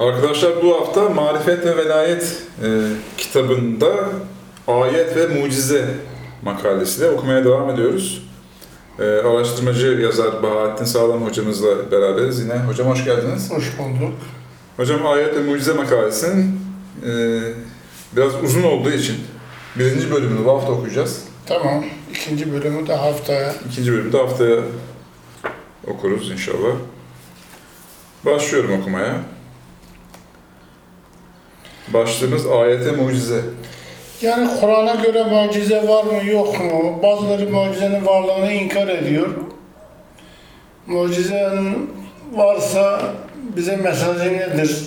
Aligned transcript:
Arkadaşlar 0.00 0.62
bu 0.62 0.80
hafta 0.80 1.08
Marifet 1.08 1.66
ve 1.66 1.76
Velayet 1.76 2.42
e, 2.64 2.68
kitabında 3.18 4.08
ayet 4.66 5.16
ve 5.16 5.26
mucize 5.26 5.88
makalesiyle 6.42 7.10
okumaya 7.10 7.44
devam 7.44 7.70
ediyoruz. 7.70 8.22
E, 8.98 9.04
araştırmacı 9.04 9.86
yazar 9.86 10.42
Bahattin 10.42 10.84
Sağlam 10.84 11.26
hocamızla 11.26 11.90
beraberiz 11.90 12.40
yine. 12.40 12.54
Hocam 12.54 12.88
hoş 12.88 13.04
geldiniz. 13.04 13.50
Hoş 13.50 13.78
bulduk. 13.78 14.14
Hocam 14.76 15.06
ayet 15.06 15.36
ve 15.36 15.40
mucize 15.40 15.72
makalesinin 15.72 16.60
e, 17.06 17.40
biraz 18.16 18.44
uzun 18.44 18.62
olduğu 18.62 18.90
için 18.90 19.16
birinci 19.76 20.10
bölümünü 20.10 20.44
bu 20.44 20.50
hafta 20.50 20.72
okuyacağız. 20.72 21.24
Tamam. 21.46 21.84
İkinci 22.10 22.52
bölümü 22.52 22.86
de 22.86 22.94
haftaya. 22.94 23.54
İkinci 23.70 23.92
bölümü 23.92 24.12
de 24.12 24.18
haftaya 24.18 24.60
okuruz 25.86 26.30
inşallah. 26.30 26.72
Başlıyorum 28.24 28.80
okumaya. 28.80 29.20
Başlığımız 31.94 32.46
ayete 32.46 32.92
mucize. 32.92 33.40
Yani 34.22 34.60
Kur'an'a 34.60 34.94
göre 34.94 35.24
mucize 35.24 35.88
var 35.88 36.04
mı 36.04 36.30
yok 36.30 36.60
mu? 36.60 37.00
Bazıları 37.02 37.50
mucizenin 37.50 38.06
varlığını 38.06 38.52
inkar 38.52 38.88
ediyor. 38.88 39.28
Mucizenin 40.86 41.90
varsa 42.32 43.02
bize 43.56 43.76
mesajı 43.76 44.32
nedir? 44.32 44.86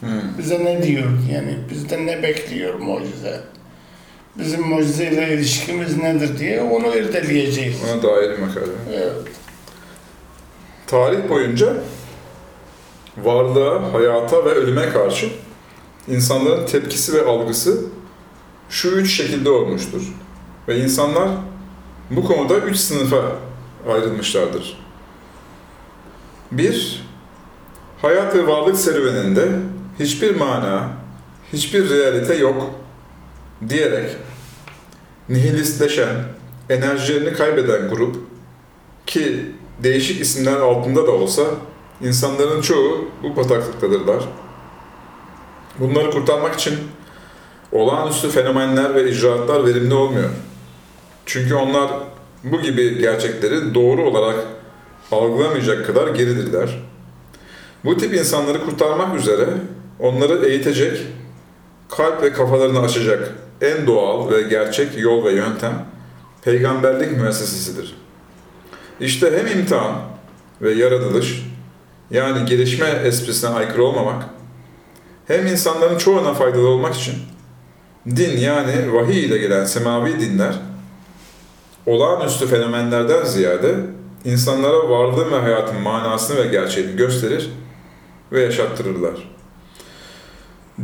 Hmm. 0.00 0.08
Bize 0.38 0.64
ne 0.64 0.82
diyor? 0.82 1.10
Yani 1.32 1.58
bizden 1.70 2.06
ne 2.06 2.22
bekliyor 2.22 2.74
mucize? 2.74 3.40
Bizim 4.38 4.68
mucizeyle 4.68 5.34
ilişkimiz 5.34 5.96
nedir 5.96 6.38
diye 6.38 6.62
onu 6.62 6.96
irdeleyeceğiz. 6.96 7.76
Ona 7.84 8.02
dair 8.02 8.38
makale. 8.38 8.72
Evet. 8.94 9.12
Tarih 10.86 11.28
boyunca 11.28 11.66
varlığa, 13.22 13.92
hayata 13.92 14.44
ve 14.44 14.50
ölüme 14.50 14.88
karşı 14.88 15.28
insanların 16.08 16.66
tepkisi 16.66 17.12
ve 17.12 17.24
algısı 17.24 17.84
şu 18.70 18.88
üç 18.88 19.16
şekilde 19.16 19.50
olmuştur. 19.50 20.02
Ve 20.68 20.78
insanlar 20.78 21.28
bu 22.10 22.24
konuda 22.24 22.58
üç 22.58 22.76
sınıfa 22.76 23.32
ayrılmışlardır. 23.88 24.78
Bir, 26.52 27.04
hayat 28.02 28.34
ve 28.34 28.46
varlık 28.46 28.76
serüveninde 28.76 29.48
hiçbir 29.98 30.36
mana, 30.36 30.90
hiçbir 31.52 31.90
realite 31.90 32.34
yok 32.34 32.70
diyerek 33.68 34.16
nihilistleşen, 35.28 36.14
enerjilerini 36.70 37.32
kaybeden 37.32 37.88
grup 37.88 38.16
ki 39.06 39.52
değişik 39.82 40.20
isimler 40.20 40.56
altında 40.56 41.06
da 41.06 41.10
olsa 41.10 41.42
insanların 42.00 42.60
çoğu 42.60 43.08
bu 43.22 43.36
bataklıktadırlar. 43.36 44.24
Bunları 45.78 46.10
kurtarmak 46.10 46.54
için 46.54 46.74
olağanüstü 47.72 48.28
fenomenler 48.28 48.94
ve 48.94 49.10
icraatlar 49.10 49.66
verimli 49.66 49.94
olmuyor. 49.94 50.30
Çünkü 51.26 51.54
onlar 51.54 51.90
bu 52.44 52.60
gibi 52.60 52.98
gerçekleri 52.98 53.74
doğru 53.74 54.02
olarak 54.02 54.36
algılamayacak 55.12 55.86
kadar 55.86 56.08
geridirler. 56.08 56.78
Bu 57.84 57.96
tip 57.96 58.14
insanları 58.14 58.64
kurtarmak 58.64 59.20
üzere 59.20 59.48
onları 60.00 60.46
eğitecek, 60.46 61.02
kalp 61.88 62.22
ve 62.22 62.32
kafalarını 62.32 62.80
açacak 62.80 63.32
en 63.60 63.86
doğal 63.86 64.30
ve 64.30 64.42
gerçek 64.42 64.98
yol 64.98 65.24
ve 65.24 65.32
yöntem 65.32 65.86
peygamberlik 66.42 67.16
müessesesidir. 67.16 67.96
İşte 69.00 69.38
hem 69.38 69.58
imtihan 69.58 69.92
ve 70.62 70.72
yaratılış, 70.72 71.46
yani 72.10 72.48
gelişme 72.48 72.88
esprisine 72.88 73.50
aykırı 73.50 73.84
olmamak, 73.84 74.24
hem 75.26 75.46
insanların 75.46 75.98
çoğuna 75.98 76.34
faydalı 76.34 76.68
olmak 76.68 76.94
için 76.94 77.14
din 78.16 78.38
yani 78.38 78.92
vahiy 78.92 79.24
ile 79.24 79.38
gelen 79.38 79.64
semavi 79.64 80.20
dinler, 80.20 80.54
olağanüstü 81.86 82.46
fenomenlerden 82.46 83.24
ziyade 83.24 83.76
insanlara 84.24 84.88
varlığın 84.88 85.32
ve 85.32 85.40
hayatın 85.40 85.80
manasını 85.80 86.36
ve 86.38 86.46
gerçeğini 86.46 86.96
gösterir 86.96 87.50
ve 88.32 88.40
yaşattırırlar. 88.42 89.36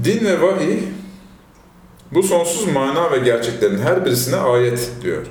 Din 0.05 0.25
ve 0.25 0.43
vahiy, 0.43 0.79
bu 2.13 2.23
sonsuz 2.23 2.73
mana 2.73 3.13
ve 3.13 3.19
gerçeklerin 3.19 3.79
her 3.79 4.05
birisine 4.05 4.37
ayet 4.37 4.91
diyor. 5.03 5.27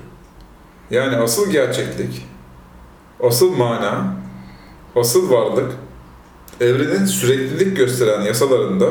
Yani 0.92 1.16
asıl 1.18 1.52
gerçeklik, 1.52 2.26
asıl 3.24 3.58
mana, 3.58 4.16
asıl 4.96 5.32
varlık, 5.32 5.72
evrenin 6.62 7.06
süreklilik 7.06 7.78
gösteren 7.78 8.22
yasalarında 8.22 8.90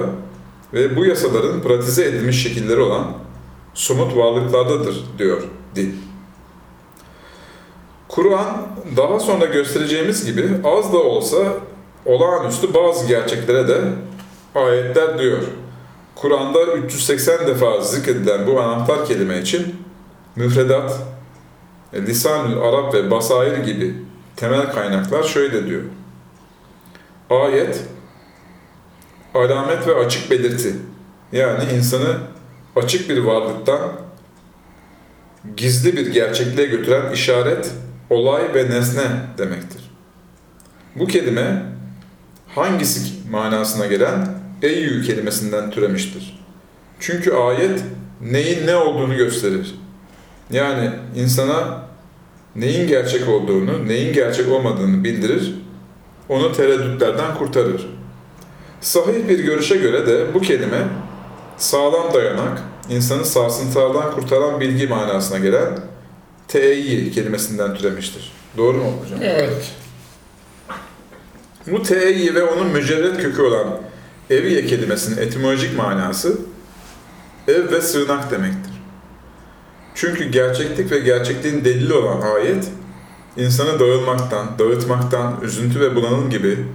ve 0.73 0.97
bu 0.97 1.05
yasaların 1.05 1.63
pratize 1.63 2.05
edilmiş 2.05 2.43
şekilleri 2.43 2.81
olan 2.81 3.07
somut 3.75 4.17
varlıklardadır 4.17 5.05
diyor 5.19 5.43
din. 5.75 6.01
Kur'an 8.09 8.69
daha 8.97 9.21
sonra 9.21 9.45
göstereceğimiz 9.45 10.25
gibi 10.25 10.49
az 10.65 10.93
da 10.93 10.99
olsa 10.99 11.39
olağanüstü 12.07 12.75
bazı 12.75 13.07
gerçeklere 13.07 13.69
de 13.69 13.81
ayetler 14.55 15.19
diyor. 15.19 15.39
Kur'an'da 16.15 16.73
380 16.73 17.47
defa 17.47 17.81
zikredilen 17.81 18.47
bu 18.47 18.61
anahtar 18.61 19.07
kelime 19.07 19.39
için 19.39 19.77
müfredat, 20.37 20.99
Lisanül 21.95 22.59
Arap 22.59 22.95
ve 22.95 23.11
Basair 23.11 23.59
gibi 23.59 23.95
temel 24.37 24.73
kaynaklar 24.73 25.23
şöyle 25.23 25.67
diyor. 25.67 25.83
Ayet, 27.31 27.81
alamet 29.35 29.87
ve 29.87 29.95
açık 29.95 30.31
belirti. 30.31 30.75
Yani 31.33 31.65
insanı 31.77 32.17
açık 32.77 33.11
bir 33.11 33.19
varlıktan 33.19 33.93
gizli 35.57 35.97
bir 35.97 36.07
gerçekliğe 36.07 36.67
götüren 36.67 37.13
işaret, 37.13 37.71
olay 38.11 38.55
ve 38.55 38.71
nesne 38.71 39.09
demektir. 39.39 39.91
Bu 40.97 41.07
kelime 41.07 41.63
hangisi 42.55 43.31
manasına 43.31 43.87
gelen 43.87 44.29
eyyü 44.63 45.03
kelimesinden 45.03 45.71
türemiştir. 45.71 46.41
Çünkü 47.01 47.33
ayet 47.33 47.85
neyin 48.21 48.67
ne 48.67 48.77
olduğunu 48.77 49.17
gösterir. 49.17 49.75
Yani 50.51 50.91
insana 51.17 51.83
neyin 52.57 52.89
gerçek 52.89 53.29
olduğunu, 53.29 53.89
neyin 53.89 54.13
gerçek 54.13 54.49
olmadığını 54.49 55.05
bildirir, 55.05 55.55
onu 56.31 56.53
tereddütlerden 56.53 57.35
kurtarır. 57.35 57.87
Sahih 58.81 59.29
bir 59.29 59.39
görüşe 59.39 59.77
göre 59.77 60.07
de 60.07 60.35
bu 60.35 60.41
kelime 60.41 60.89
sağlam 61.57 62.15
dayanak, 62.15 62.63
insanı 62.89 63.25
sarsıntılardan 63.25 64.15
kurtaran 64.15 64.61
bilgi 64.61 64.87
manasına 64.87 65.39
gelen 65.39 65.79
te'yyi 66.49 67.13
kelimesinden 67.13 67.75
türemiştir. 67.75 68.33
Doğru 68.57 68.77
mu 68.77 68.93
hocam? 69.03 69.21
Evet. 69.23 69.73
Bu 71.67 71.83
te'yyi 71.83 72.35
ve 72.35 72.43
onun 72.43 72.67
mücerret 72.67 73.23
kökü 73.23 73.43
olan 73.43 73.79
eviye 74.31 74.67
kelimesinin 74.67 75.17
etimolojik 75.17 75.77
manası 75.77 76.39
ev 77.49 77.73
ve 77.73 77.81
sığınak 77.81 78.31
demektir. 78.31 78.73
Çünkü 79.95 80.25
gerçeklik 80.25 80.91
ve 80.91 80.99
gerçekliğin 80.99 81.65
delili 81.65 81.95
olan 81.95 82.21
ayet, 82.21 82.69
insanı 83.37 83.81
dağılmaktan, 83.81 84.47
dağıtmaktan, 84.59 85.37
üzüntü 85.43 85.81
ve 85.81 85.97
bunalım 85.97 86.31
gibi 86.31 86.67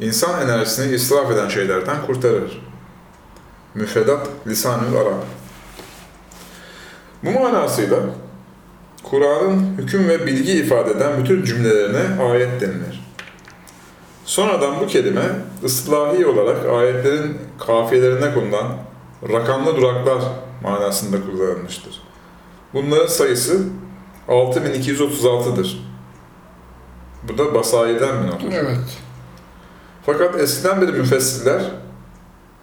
insan 0.00 0.42
enerjisini 0.42 0.94
israf 0.94 1.30
eden 1.30 1.48
şeylerden 1.48 2.06
kurtarır. 2.06 2.62
Müfredat 3.74 4.28
Lisanül 4.46 4.96
Arap. 4.96 5.24
Bu 7.22 7.30
manasıyla 7.30 7.98
Kur'an'ın 9.02 9.76
hüküm 9.78 10.08
ve 10.08 10.26
bilgi 10.26 10.52
ifade 10.52 10.90
eden 10.90 11.22
bütün 11.22 11.44
cümlelerine 11.44 12.22
ayet 12.22 12.60
denilir. 12.60 13.04
Sonradan 14.24 14.80
bu 14.80 14.86
kelime 14.86 15.22
ıslahi 15.64 16.26
olarak 16.26 16.66
ayetlerin 16.66 17.38
kafiyelerine 17.66 18.34
konulan 18.34 18.76
rakamlı 19.32 19.76
duraklar 19.76 20.22
manasında 20.62 21.16
kullanılmıştır. 21.26 22.02
Bunların 22.74 23.06
sayısı 23.06 23.62
6236'dır. 24.28 25.93
Bu 27.28 27.38
da 27.38 27.54
Basair'den 27.54 28.22
bir 28.22 28.28
not. 28.28 28.42
Evet. 28.52 28.78
Fakat 30.06 30.40
eskiden 30.40 30.80
beri 30.80 30.92
müfessirler 30.92 31.62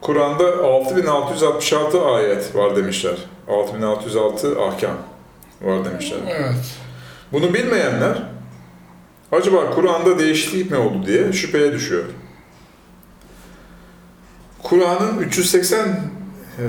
Kur'an'da 0.02 0.64
6666 0.64 2.06
ayet 2.06 2.56
var 2.56 2.76
demişler. 2.76 3.16
6606 3.48 4.62
ahkam 4.62 4.98
var 5.62 5.86
demişler. 5.86 6.18
Evet. 6.30 6.76
Bunu 7.32 7.54
bilmeyenler 7.54 8.24
acaba 9.32 9.72
Kur'an'da 9.72 10.20
değişiklik 10.20 10.72
mi 10.72 10.78
oldu 10.78 11.06
diye 11.06 11.34
şüpheye 11.34 11.72
düşüyor. 11.74 12.04
Kur'an'ın 14.64 15.20
380 15.20 16.00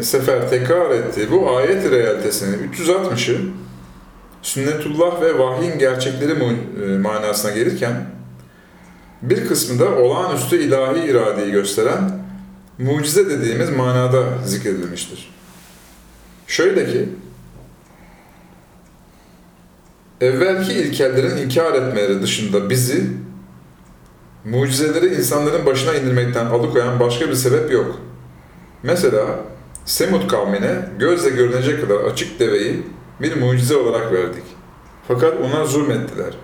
sefer 0.03 0.51
tekrar 0.51 0.91
ettiği 0.91 1.31
bu 1.31 1.57
ayet 1.57 1.91
realitesinin 1.91 2.73
360'ı 2.73 3.41
sünnetullah 4.43 5.23
ve 5.23 5.39
vahyin 5.39 5.79
gerçekleri 5.79 6.33
e, 6.33 6.99
manasına 6.99 7.51
gelirken 7.51 8.07
bir 9.23 9.49
kısmı 9.49 9.79
da 9.79 9.97
olağanüstü 9.97 10.57
ilahi 10.57 11.01
iradeyi 11.01 11.53
gösteren 11.53 12.23
mucize 12.79 13.31
dediğimiz 13.31 13.71
manada 13.71 14.25
zikredilmiştir. 14.47 15.33
Şöyle 16.47 16.87
ki, 16.87 17.09
evvelki 20.21 20.73
ilkellerin 20.73 21.37
inkar 21.37 21.75
etmeleri 21.75 22.23
dışında 22.23 22.71
bizi, 22.71 23.07
mucizeleri 24.45 25.15
insanların 25.15 25.67
başına 25.67 25.95
indirmekten 25.95 26.47
alıkoyan 26.47 27.01
başka 27.01 27.29
bir 27.29 27.35
sebep 27.35 27.73
yok. 27.73 28.01
Mesela 28.83 29.27
Semud 29.85 30.29
kavmine 30.29 30.89
gözle 30.99 31.31
görünecek 31.31 31.81
kadar 31.81 32.05
açık 32.05 32.41
deveyi 32.41 32.83
bir 33.21 33.37
mucize 33.37 33.77
olarak 33.77 34.13
verdik. 34.13 34.45
Fakat 35.09 35.35
ona 35.41 35.65
zulmettiler. 35.65 36.35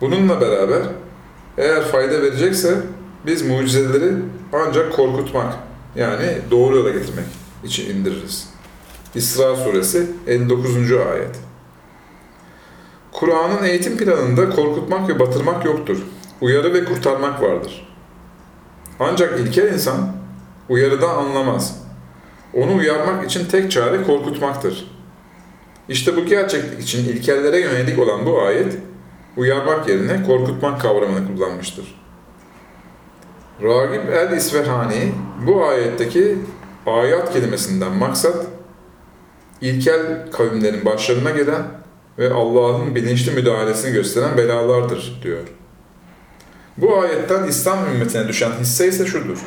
Bununla 0.00 0.40
beraber 0.40 0.82
eğer 1.58 1.82
fayda 1.84 2.22
verecekse 2.22 2.76
biz 3.26 3.42
mucizeleri 3.42 4.12
ancak 4.52 4.92
korkutmak 4.92 5.54
yani 5.96 6.38
doğru 6.50 6.76
yola 6.76 6.90
getirmek 6.90 7.26
için 7.64 7.96
indiririz. 7.96 8.48
İsra 9.14 9.56
suresi 9.56 10.06
59. 10.26 10.92
ayet. 10.92 11.36
Kur'an'ın 13.12 13.64
eğitim 13.64 13.96
planında 13.96 14.50
korkutmak 14.50 15.08
ve 15.08 15.18
batırmak 15.18 15.64
yoktur. 15.64 15.98
Uyarı 16.40 16.74
ve 16.74 16.84
kurtarmak 16.84 17.42
vardır. 17.42 17.88
Ancak 19.00 19.40
ilkel 19.40 19.72
insan 19.72 20.12
uyarıdan 20.68 21.14
anlamaz. 21.14 21.84
Onu 22.54 22.76
uyarmak 22.76 23.24
için 23.24 23.46
tek 23.46 23.70
çare 23.70 24.02
korkutmaktır. 24.02 24.93
İşte 25.88 26.16
bu 26.16 26.24
gerçeklik 26.24 26.82
için 26.82 27.08
ilkellere 27.08 27.60
yönelik 27.60 27.98
olan 27.98 28.26
bu 28.26 28.42
ayet, 28.42 28.76
uyarmak 29.36 29.88
yerine 29.88 30.22
korkutmak 30.22 30.80
kavramını 30.80 31.26
kullanmıştır. 31.26 32.00
Ragib 33.62 34.08
el-İsvehani 34.08 35.12
bu 35.46 35.66
ayetteki 35.66 36.38
ayat 36.86 37.32
kelimesinden 37.32 37.92
maksat, 37.92 38.46
ilkel 39.60 40.30
kavimlerin 40.32 40.84
başlarına 40.84 41.30
gelen 41.30 41.62
ve 42.18 42.32
Allah'ın 42.32 42.94
bilinçli 42.94 43.32
müdahalesini 43.32 43.92
gösteren 43.92 44.36
belalardır 44.36 45.20
diyor. 45.22 45.42
Bu 46.76 46.98
ayetten 46.98 47.44
İslam 47.44 47.78
ümmetine 47.94 48.28
düşen 48.28 48.52
hisse 48.60 48.88
ise 48.88 49.06
şudur. 49.06 49.38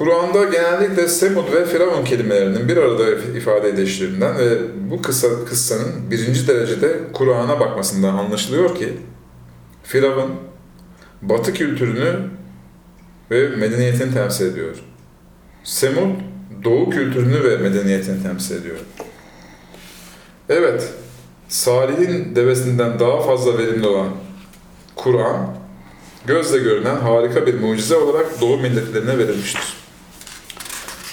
Kur'an'da 0.00 0.44
genellikle 0.44 1.08
Semud 1.08 1.52
ve 1.52 1.66
Firavun 1.66 2.04
kelimelerinin 2.04 2.68
bir 2.68 2.76
arada 2.76 3.10
ifade 3.10 3.68
edilişlerinden 3.68 4.38
ve 4.38 4.58
bu 4.90 5.02
kısa 5.02 5.44
kıssanın 5.44 6.10
birinci 6.10 6.48
derecede 6.48 7.00
Kur'an'a 7.12 7.60
bakmasından 7.60 8.14
anlaşılıyor 8.14 8.74
ki 8.74 8.96
Firavun 9.82 10.30
Batı 11.22 11.52
kültürünü 11.52 12.20
ve 13.30 13.48
medeniyetini 13.48 14.14
temsil 14.14 14.46
ediyor. 14.46 14.76
Semud 15.64 16.20
Doğu 16.64 16.90
kültürünü 16.90 17.44
ve 17.44 17.56
medeniyetini 17.56 18.22
temsil 18.22 18.56
ediyor. 18.56 18.78
Evet, 20.48 20.88
Salih'in 21.48 22.36
devesinden 22.36 22.98
daha 22.98 23.20
fazla 23.20 23.58
verimli 23.58 23.86
olan 23.86 24.08
Kur'an, 24.96 25.56
gözle 26.26 26.58
görünen 26.58 26.96
harika 26.96 27.46
bir 27.46 27.60
mucize 27.60 27.96
olarak 27.96 28.40
Doğu 28.40 28.56
milletlerine 28.56 29.18
verilmiştir. 29.18 29.79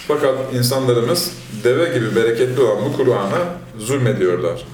Fakat 0.08 0.54
insanlarımız 0.54 1.32
deve 1.64 1.94
gibi 1.94 2.16
bereketli 2.16 2.62
olan 2.62 2.78
bu 2.86 2.98
Kur'an'a 2.98 3.40
zulmediyorlar. 3.78 4.66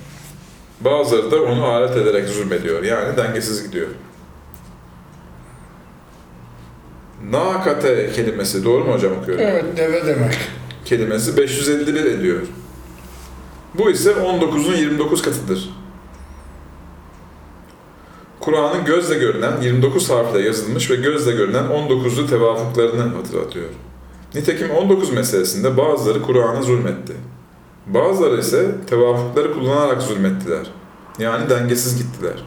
Bazıları 0.81 1.31
da 1.31 1.43
onu 1.43 1.65
alet 1.65 1.97
ederek 1.97 2.29
zulmediyor. 2.29 2.83
Yani 2.83 3.17
dengesiz 3.17 3.63
gidiyor. 3.63 3.87
Nakate 7.31 8.11
kelimesi 8.11 8.65
doğru 8.65 8.85
mu 8.85 8.93
hocam 8.93 9.13
okuyorum? 9.21 9.45
Evet, 9.45 9.65
deve 9.77 10.07
demek. 10.07 10.37
Kelimesi 10.85 11.37
551 11.37 12.05
ediyor. 12.05 12.41
Bu 13.73 13.91
ise 13.91 14.11
19'un 14.11 14.75
29 14.75 15.21
katıdır. 15.21 15.69
Kur'an'ın 18.39 18.85
gözle 18.85 19.15
görünen 19.15 19.61
29 19.61 20.09
harfle 20.09 20.41
yazılmış 20.41 20.91
ve 20.91 20.95
gözle 20.95 21.31
görünen 21.31 21.63
19'lu 21.63 22.29
tevafuklarını 22.29 23.15
hatırlatıyor. 23.15 23.69
Nitekim 24.35 24.71
19 24.71 25.13
meselesinde 25.13 25.77
bazıları 25.77 26.21
Kur'an'a 26.21 26.61
zulmetti. 26.61 27.13
Bazıları 27.87 28.39
ise 28.39 28.75
tevafukları 28.89 29.53
kullanarak 29.53 30.01
zulmettiler. 30.01 30.67
Yani 31.19 31.49
dengesiz 31.49 31.97
gittiler. 31.97 32.43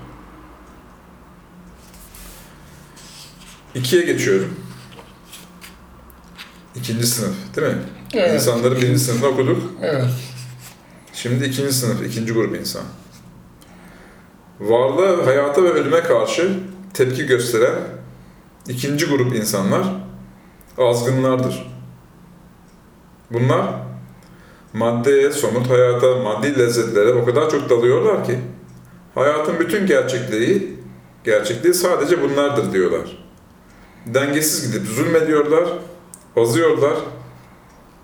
İkiye 3.74 4.02
geçiyorum. 4.02 4.54
İkinci 6.74 7.06
sınıf, 7.06 7.34
değil 7.56 7.66
mi? 7.66 7.82
Evet. 8.14 8.34
İnsanların 8.34 8.76
birinci 8.76 8.98
sınıfını 8.98 9.28
okuduk. 9.28 9.62
Evet. 9.82 10.04
Şimdi 11.12 11.44
ikinci 11.44 11.72
sınıf, 11.72 12.06
ikinci 12.06 12.32
grup 12.32 12.56
insan. 12.56 12.82
Varlığa, 14.60 15.26
hayata 15.26 15.62
ve 15.62 15.70
ölüme 15.70 16.00
karşı 16.02 16.60
tepki 16.94 17.26
gösteren 17.26 17.74
ikinci 18.68 19.06
grup 19.06 19.34
insanlar 19.36 19.84
azgınlardır. 20.78 21.75
Bunlar 23.30 23.66
maddeye, 24.72 25.32
somut 25.32 25.70
hayata, 25.70 26.16
maddi 26.16 26.58
lezzetlere 26.58 27.12
o 27.12 27.24
kadar 27.24 27.50
çok 27.50 27.70
dalıyorlar 27.70 28.24
ki 28.24 28.38
hayatın 29.14 29.60
bütün 29.60 29.86
gerçekliği, 29.86 30.76
gerçekliği 31.24 31.74
sadece 31.74 32.22
bunlardır 32.22 32.72
diyorlar. 32.72 33.26
Dengesiz 34.06 34.72
gidip 34.72 34.88
zulmediyorlar, 34.88 35.64
azıyorlar, 36.36 36.94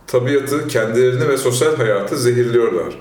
tabiatı, 0.07 0.69
kendilerini 0.69 1.29
ve 1.29 1.37
sosyal 1.37 1.77
hayatı 1.77 2.17
zehirliyorlar. 2.17 2.99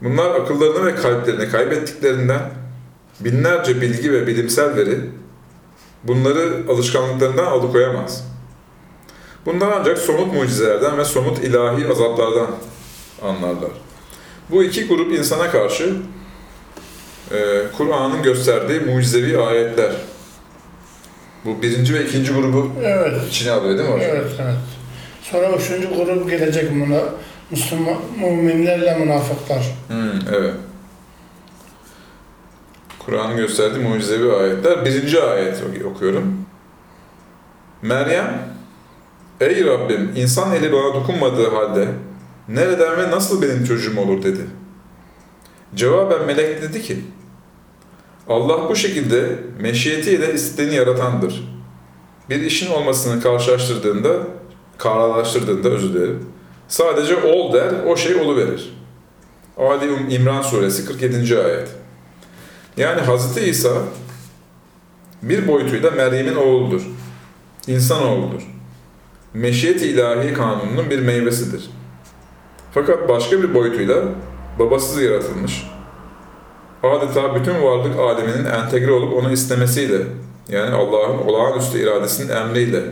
Bunlar 0.00 0.40
akıllarını 0.40 0.86
ve 0.86 0.94
kalplerini 0.94 1.48
kaybettiklerinden 1.48 2.40
binlerce 3.20 3.80
bilgi 3.80 4.12
ve 4.12 4.26
bilimsel 4.26 4.76
veri 4.76 5.00
bunları 6.04 6.64
alışkanlıklarından 6.68 7.46
alıkoyamaz. 7.46 8.35
Bunlar 9.46 9.72
ancak 9.80 9.98
somut 9.98 10.34
mucizelerden 10.34 10.98
ve 10.98 11.04
somut 11.04 11.38
ilahi 11.44 11.88
azaplardan 11.88 12.50
anlarlar. 13.22 13.70
Bu 14.50 14.64
iki 14.64 14.86
grup 14.86 15.12
insana 15.12 15.50
karşı 15.50 15.96
e, 17.32 17.62
Kur'an'ın 17.76 18.22
gösterdiği 18.22 18.80
mucizevi 18.80 19.38
ayetler. 19.38 19.92
Bu 21.44 21.62
birinci 21.62 21.94
ve 21.94 22.04
ikinci 22.04 22.32
grubu 22.32 22.72
Evet. 22.82 23.28
içine 23.28 23.50
alıyor 23.52 23.78
değil 23.78 23.88
mi 23.88 23.94
hocam? 23.94 24.10
Evet, 24.10 24.30
evet. 24.40 24.56
Sonra 25.22 25.52
üçüncü 25.52 25.88
grup 25.94 26.30
gelecek 26.30 26.70
buna. 26.74 27.00
Müslüman, 27.50 27.96
müminlerle 28.20 28.98
münafıklar. 28.98 29.74
Hmm, 29.88 30.34
evet. 30.34 30.54
Kur'an'ın 32.98 33.36
gösterdiği 33.36 33.78
mucizevi 33.78 34.32
ayetler. 34.32 34.84
Birinci 34.84 35.22
ayet 35.22 35.62
okuyorum. 35.94 36.46
Meryem, 37.82 38.55
Ey 39.40 39.64
Rabbim, 39.64 40.12
insan 40.16 40.54
eli 40.54 40.72
bana 40.72 40.94
dokunmadığı 40.94 41.50
halde 41.50 41.88
nereden 42.48 42.96
ve 42.96 43.10
nasıl 43.10 43.42
benim 43.42 43.64
çocuğum 43.64 44.00
olur 44.00 44.22
dedi. 44.22 44.40
Cevaben 45.74 46.26
melek 46.26 46.62
dedi 46.62 46.82
ki, 46.82 47.00
Allah 48.28 48.68
bu 48.68 48.76
şekilde 48.76 49.38
meşiyetiyle 49.60 50.34
istediğini 50.34 50.74
yaratandır. 50.74 51.48
Bir 52.30 52.40
işin 52.40 52.70
olmasını 52.70 53.22
karşılaştırdığında, 53.22 54.18
kararlaştırdığında 54.78 55.68
özür 55.68 55.94
dilerim, 55.94 56.26
sadece 56.68 57.16
ol 57.16 57.52
der, 57.52 57.72
o 57.86 57.96
şey 57.96 58.14
oluverir. 58.14 58.76
Ali 59.58 60.14
İmran 60.14 60.42
suresi 60.42 60.86
47. 60.86 61.38
ayet. 61.38 61.68
Yani 62.76 63.00
Hz. 63.00 63.36
İsa 63.38 63.72
bir 65.22 65.48
boyutuyla 65.48 65.90
Meryem'in 65.90 66.36
oğludur. 66.36 66.82
İnsan 67.66 68.02
oğludur. 68.02 68.55
Meşiyet-i 69.36 69.86
ilahi 69.86 70.34
kanununun 70.34 70.90
bir 70.90 70.98
meyvesidir. 70.98 71.70
Fakat 72.74 73.08
başka 73.08 73.42
bir 73.42 73.54
boyutuyla 73.54 74.04
babasız 74.58 75.02
yaratılmış. 75.02 75.66
Adeta 76.82 77.34
bütün 77.34 77.62
varlık 77.62 77.98
aleminin 77.98 78.44
entegre 78.44 78.92
olup 78.92 79.14
onu 79.14 79.32
istemesiyle, 79.32 80.02
yani 80.48 80.74
Allah'ın 80.74 81.18
olağanüstü 81.18 81.78
iradesinin 81.78 82.28
emriyle 82.28 82.82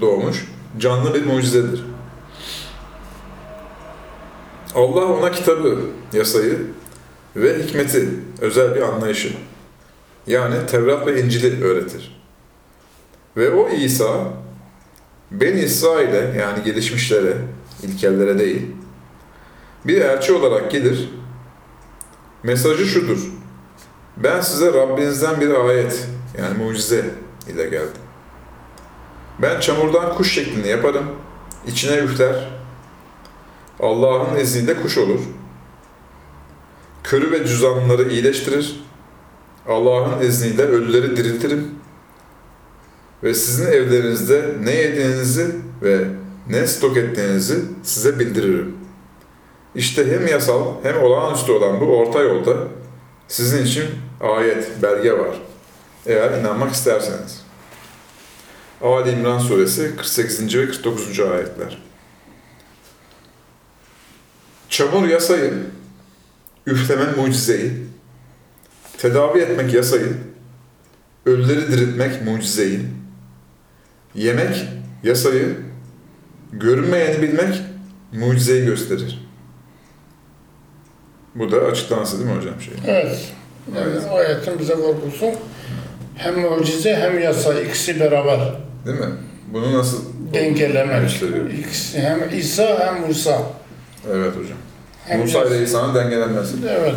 doğmuş 0.00 0.48
canlı 0.78 1.14
bir 1.14 1.26
mucizedir. 1.26 1.84
Allah 4.74 5.04
ona 5.04 5.30
kitabı, 5.30 5.78
yasayı 6.12 6.66
ve 7.36 7.62
hikmeti, 7.62 8.08
özel 8.40 8.74
bir 8.74 8.82
anlayışı, 8.82 9.32
yani 10.26 10.54
Tevrat 10.66 11.06
ve 11.06 11.22
İncil'i 11.22 11.64
öğretir. 11.64 12.22
Ve 13.36 13.50
o 13.50 13.68
İsa, 13.68 14.14
Ben 15.30 15.56
İsrail'e 15.56 16.38
yani 16.40 16.64
gelişmişlere, 16.64 17.36
ilkellere 17.82 18.38
değil, 18.38 18.66
bir 19.84 20.00
elçi 20.00 20.32
olarak 20.32 20.70
gelir. 20.70 21.10
Mesajı 22.42 22.86
şudur. 22.86 23.18
Ben 24.16 24.40
size 24.40 24.72
Rabbinizden 24.72 25.40
bir 25.40 25.54
ayet, 25.54 26.06
yani 26.38 26.58
mucize 26.58 27.04
ile 27.48 27.64
geldim. 27.64 28.02
Ben 29.42 29.60
çamurdan 29.60 30.14
kuş 30.14 30.34
şeklini 30.34 30.68
yaparım. 30.68 31.06
İçine 31.66 31.96
üfler. 31.96 32.48
Allah'ın 33.80 34.36
izniyle 34.36 34.82
kuş 34.82 34.98
olur. 34.98 35.20
Körü 37.04 37.32
ve 37.32 37.46
cüzamlıları 37.46 38.08
iyileştirir. 38.10 38.84
Allah'ın 39.68 40.20
izniyle 40.20 40.62
ölüleri 40.62 41.16
diriltirim. 41.16 41.74
Ve 43.22 43.34
sizin 43.34 43.66
evlerinizde 43.66 44.54
ne 44.62 44.74
yediğinizi 44.74 45.56
ve 45.82 46.04
ne 46.50 46.66
stok 46.66 46.96
ettiğinizi 46.96 47.58
size 47.82 48.18
bildiririm. 48.18 48.76
İşte 49.74 50.10
hem 50.10 50.26
yasal 50.26 50.74
hem 50.82 51.02
olağanüstü 51.02 51.52
olan 51.52 51.80
bu 51.80 51.84
orta 51.84 52.20
yolda 52.20 52.56
sizin 53.28 53.64
için 53.64 53.84
ayet, 54.20 54.82
belge 54.82 55.12
var. 55.12 55.40
Eğer 56.06 56.38
inanmak 56.40 56.72
isterseniz. 56.74 57.44
Ali 58.82 59.10
İmran 59.10 59.38
Suresi 59.38 59.96
48. 59.96 60.54
ve 60.58 60.66
49. 60.66 61.20
ayetler. 61.20 61.82
Çamur 64.68 65.08
yasayı, 65.08 65.52
üfleme 66.66 67.12
mucizeyi, 67.12 67.72
tedavi 68.98 69.38
etmek 69.38 69.74
yasayı, 69.74 70.12
ölüleri 71.26 71.72
diriltmek 71.72 72.22
mucizeyi, 72.22 72.80
yemek 74.14 74.64
yasayı, 75.02 75.56
görünmeyeni 76.52 77.22
bilmek 77.22 77.62
mucizeyi 78.12 78.64
gösterir. 78.66 79.28
Bu 81.34 81.52
da 81.52 81.56
açıklaması 81.56 82.18
değil 82.18 82.30
mi 82.30 82.36
hocam? 82.36 82.60
Şey? 82.60 82.74
Evet. 82.86 83.32
Yani 83.76 83.86
Evet. 83.92 84.02
ayetin 84.12 84.58
bize 84.58 84.74
vurgusu 84.74 85.26
hem 86.14 86.40
mucize 86.40 86.96
hem 86.96 87.18
yasa 87.18 87.60
ikisi 87.60 88.00
beraber 88.00 88.54
Değil 88.86 88.98
mi? 88.98 89.06
Bunu 89.52 89.78
nasıl 89.78 90.04
dengelemek. 90.34 91.22
İkisi 91.58 92.00
hem 92.00 92.38
İsa 92.38 92.78
hem 92.86 93.06
Musa. 93.06 93.42
Evet 94.12 94.36
hocam. 94.36 94.58
Hem 95.06 95.20
Musa 95.20 95.44
ile 95.44 95.62
İsa'nın 95.62 95.94
dengelenmesi. 95.94 96.56
Evet. 96.68 96.94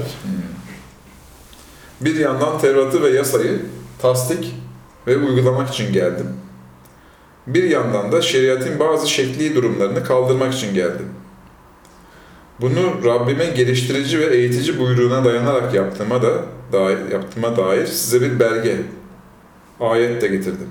Bir 2.02 2.16
yandan 2.16 2.60
Tevrat'ı 2.60 3.04
ve 3.04 3.10
yasayı 3.10 3.62
tasdik 4.02 4.56
ve 5.08 5.18
uygulamak 5.18 5.70
için 5.70 5.94
geldim. 5.94 6.28
Bir 7.48 7.63
yandan 7.63 8.12
da 8.12 8.22
şeriatın 8.22 8.80
bazı 8.80 9.10
şekli 9.10 9.56
durumlarını 9.56 10.04
kaldırmak 10.04 10.54
için 10.54 10.74
geldim. 10.74 11.10
Bunu 12.62 13.06
Rabbimin 13.06 13.56
geliştirici 13.56 14.20
ve 14.20 14.25
eğitici 14.25 14.80
buyruğuna 14.80 15.25
dayanarak 15.25 15.74
yaptığıma 15.74 16.22
da 16.22 16.32
dair, 16.74 17.12
yaptığıma 17.12 17.58
dair 17.58 17.86
size 17.86 18.22
bir 18.22 18.39
belge, 18.39 18.77
ayet 19.80 20.22
de 20.22 20.27
getirdim. 20.27 20.70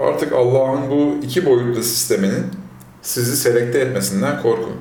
Artık 0.00 0.32
Allah'ın 0.32 0.90
bu 0.90 1.16
iki 1.26 1.46
boyutlu 1.46 1.82
sisteminin 1.82 2.46
sizi 3.02 3.36
selekte 3.36 3.78
etmesinden 3.78 4.42
korkun. 4.42 4.76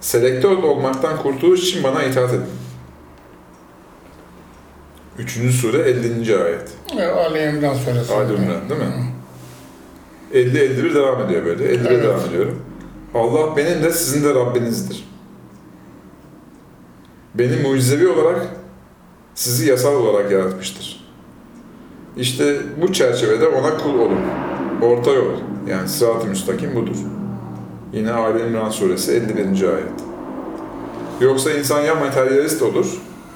Selektör 0.00 0.56
olmaktan 0.56 1.16
kurtuluş 1.22 1.60
için 1.60 1.84
bana 1.84 2.02
itaat 2.02 2.30
edin. 2.30 2.44
3. 5.18 5.54
sure 5.54 5.78
50. 5.78 6.36
ayet. 6.44 6.68
Ali 7.16 7.42
İmran 7.42 7.74
suresi. 7.74 8.14
Ali 8.14 8.34
İmran 8.34 8.68
değil 8.70 8.80
mi? 8.80 9.04
50-51 10.34 10.94
devam 10.94 11.20
ediyor 11.22 11.44
böyle. 11.44 11.64
51 11.64 11.90
Evet. 11.90 12.04
devam 12.04 12.20
ediyorum. 12.20 12.62
Allah 13.14 13.56
benim 13.56 13.82
de 13.82 13.92
sizin 13.92 14.24
de 14.24 14.34
Rabbinizdir. 14.34 15.08
Beni 17.34 17.56
mucizevi 17.62 18.08
olarak 18.08 18.46
sizi 19.34 19.68
yasal 19.68 19.94
olarak 19.94 20.30
yaratmıştır. 20.32 21.04
İşte 22.16 22.56
bu 22.80 22.92
çerçevede 22.92 23.48
ona 23.48 23.78
kul 23.78 23.98
olun. 23.98 24.20
Orta 24.82 25.10
yol. 25.10 25.32
Yani 25.68 25.88
sırat-ı 25.88 26.26
müstakim 26.26 26.74
budur. 26.74 26.96
Yine 27.92 28.12
Ali 28.12 28.42
İmran 28.42 28.70
suresi 28.70 29.12
51. 29.12 29.68
ayet. 29.68 29.86
Yoksa 31.20 31.50
insan 31.52 31.80
ya 31.80 31.94
materyalist 31.94 32.62
olur 32.62 32.86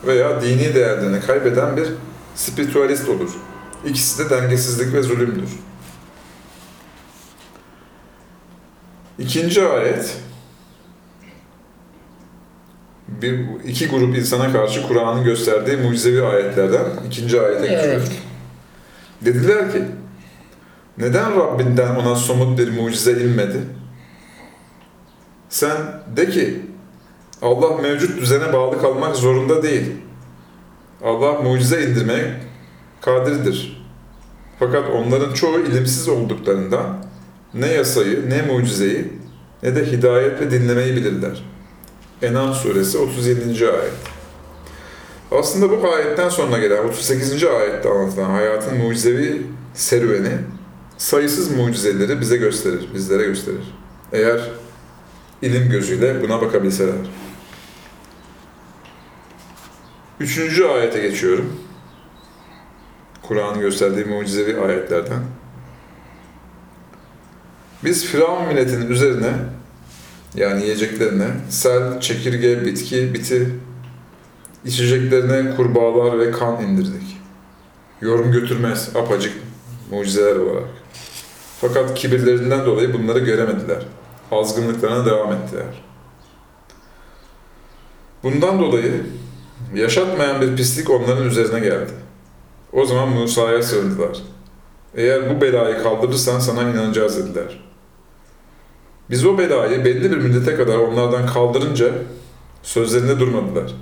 veya 0.06 0.42
dini 0.42 0.74
değerlerini 0.74 1.20
kaybeden 1.20 1.76
bir 1.76 1.86
spiritüalist 2.34 3.08
olur. 3.08 3.30
İkisi 3.86 4.24
de 4.24 4.30
dengesizlik 4.30 4.94
ve 4.94 5.02
zulümdür. 5.02 5.48
İkinci 9.18 9.68
ayet 9.68 10.16
bir 13.08 13.46
iki 13.64 13.88
grup 13.88 14.16
insana 14.16 14.52
karşı 14.52 14.88
Kur'an'ın 14.88 15.24
gösterdiği 15.24 15.76
mucizevi 15.76 16.22
ayetlerden 16.22 16.84
ikinci 17.06 17.40
ayete. 17.40 17.66
Evet. 17.66 18.12
Dediler 19.20 19.72
ki 19.72 19.82
neden 20.98 21.36
Rabbinden 21.36 21.94
ona 21.94 22.16
somut 22.16 22.58
bir 22.58 22.80
mucize 22.80 23.12
inmedi? 23.12 23.58
Sen 25.48 25.76
de 26.16 26.30
ki 26.30 26.60
Allah 27.42 27.76
mevcut 27.76 28.20
düzene 28.20 28.52
bağlı 28.52 28.80
kalmak 28.80 29.16
zorunda 29.16 29.62
değil. 29.62 29.92
Allah 31.04 31.32
mucize 31.32 31.82
indirmeye 31.82 32.40
kadirdir. 33.00 33.84
Fakat 34.58 34.90
onların 34.90 35.34
çoğu 35.34 35.60
ilimsiz 35.60 36.08
olduklarından 36.08 37.04
ne 37.54 37.66
yasayı, 37.66 38.30
ne 38.30 38.42
mucizeyi, 38.42 39.12
ne 39.62 39.76
de 39.76 39.92
hidayet 39.92 40.40
ve 40.40 40.50
dinlemeyi 40.50 40.96
bilirler. 40.96 41.44
Enam 42.22 42.54
suresi 42.54 42.98
37. 42.98 43.70
ayet. 43.70 43.92
Aslında 45.30 45.70
bu 45.70 45.94
ayetten 45.94 46.28
sonra 46.28 46.58
gelen 46.58 46.84
38. 46.88 47.44
ayette 47.44 47.88
anlatılan 47.88 48.30
hayatın 48.30 48.78
mucizevi 48.78 49.46
serüveni 49.74 50.30
sayısız 50.96 51.50
mucizeleri 51.50 52.20
bize 52.20 52.36
gösterir, 52.36 52.88
bizlere 52.94 53.24
gösterir. 53.24 53.74
Eğer 54.12 54.50
ilim 55.42 55.70
gözüyle 55.70 56.22
buna 56.22 56.40
bakabilseler. 56.40 56.94
Üçüncü 60.20 60.64
ayete 60.64 61.00
geçiyorum. 61.00 61.60
Kur'an'ın 63.22 63.60
gösterdiği 63.60 64.04
mucizevi 64.04 64.60
ayetlerden. 64.60 65.22
Biz 67.84 68.04
Firavun 68.04 68.48
milletinin 68.48 68.90
üzerine 68.90 69.32
yani 70.34 70.62
yiyeceklerine 70.62 71.26
sel, 71.48 72.00
çekirge, 72.00 72.64
bitki, 72.64 73.14
biti, 73.14 73.48
içeceklerine 74.64 75.56
kurbağalar 75.56 76.18
ve 76.18 76.30
kan 76.30 76.62
indirdik. 76.62 77.16
Yorum 78.00 78.32
götürmez 78.32 78.90
apacık 78.96 79.32
mucizeler 79.90 80.36
olarak. 80.36 80.68
Fakat 81.60 81.94
kibirlerinden 81.94 82.66
dolayı 82.66 82.92
bunları 82.92 83.18
göremediler. 83.18 83.86
Azgınlıklarına 84.32 85.06
devam 85.06 85.32
ettiler. 85.32 85.84
Bundan 88.22 88.58
dolayı 88.58 89.06
yaşatmayan 89.74 90.40
bir 90.40 90.56
pislik 90.56 90.90
onların 90.90 91.26
üzerine 91.26 91.60
geldi. 91.60 91.92
O 92.72 92.84
zaman 92.84 93.08
Musa'ya 93.08 93.62
sığındılar. 93.62 94.18
Eğer 94.94 95.30
bu 95.36 95.40
belayı 95.40 95.82
kaldırırsan 95.82 96.40
sana 96.40 96.62
inanacağız 96.62 97.18
dediler. 97.18 97.64
Biz 99.10 99.26
o 99.26 99.38
belayı 99.38 99.84
belli 99.84 100.10
bir 100.10 100.16
müddete 100.16 100.56
kadar 100.56 100.78
onlardan 100.78 101.26
kaldırınca 101.26 101.92
sözlerinde 102.62 103.20
durmadılar. 103.20 103.74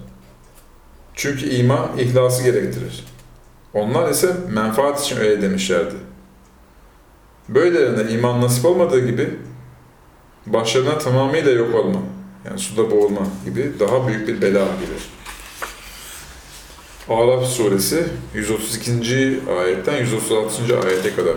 Çünkü 1.14 1.48
iman 1.48 1.98
ihlası 1.98 2.42
gerektirir. 2.42 3.04
Onlar 3.74 4.10
ise 4.10 4.36
menfaat 4.50 5.00
için 5.00 5.16
öyle 5.16 5.42
demişlerdi. 5.42 5.94
Böylelerine 7.48 8.12
iman 8.12 8.40
nasip 8.40 8.64
olmadığı 8.64 9.06
gibi 9.06 9.30
başlarına 10.46 10.98
tamamıyla 10.98 11.52
yok 11.52 11.74
olma, 11.74 11.98
yani 12.44 12.58
suda 12.58 12.90
boğulma 12.90 13.26
gibi 13.44 13.72
daha 13.80 14.08
büyük 14.08 14.28
bir 14.28 14.42
bela 14.42 14.64
gelir. 14.80 15.10
Araf 17.08 17.46
suresi 17.46 18.04
132. 18.34 19.40
ayetten 19.60 19.96
136. 19.96 20.80
ayete 20.88 21.14
kadar. 21.14 21.34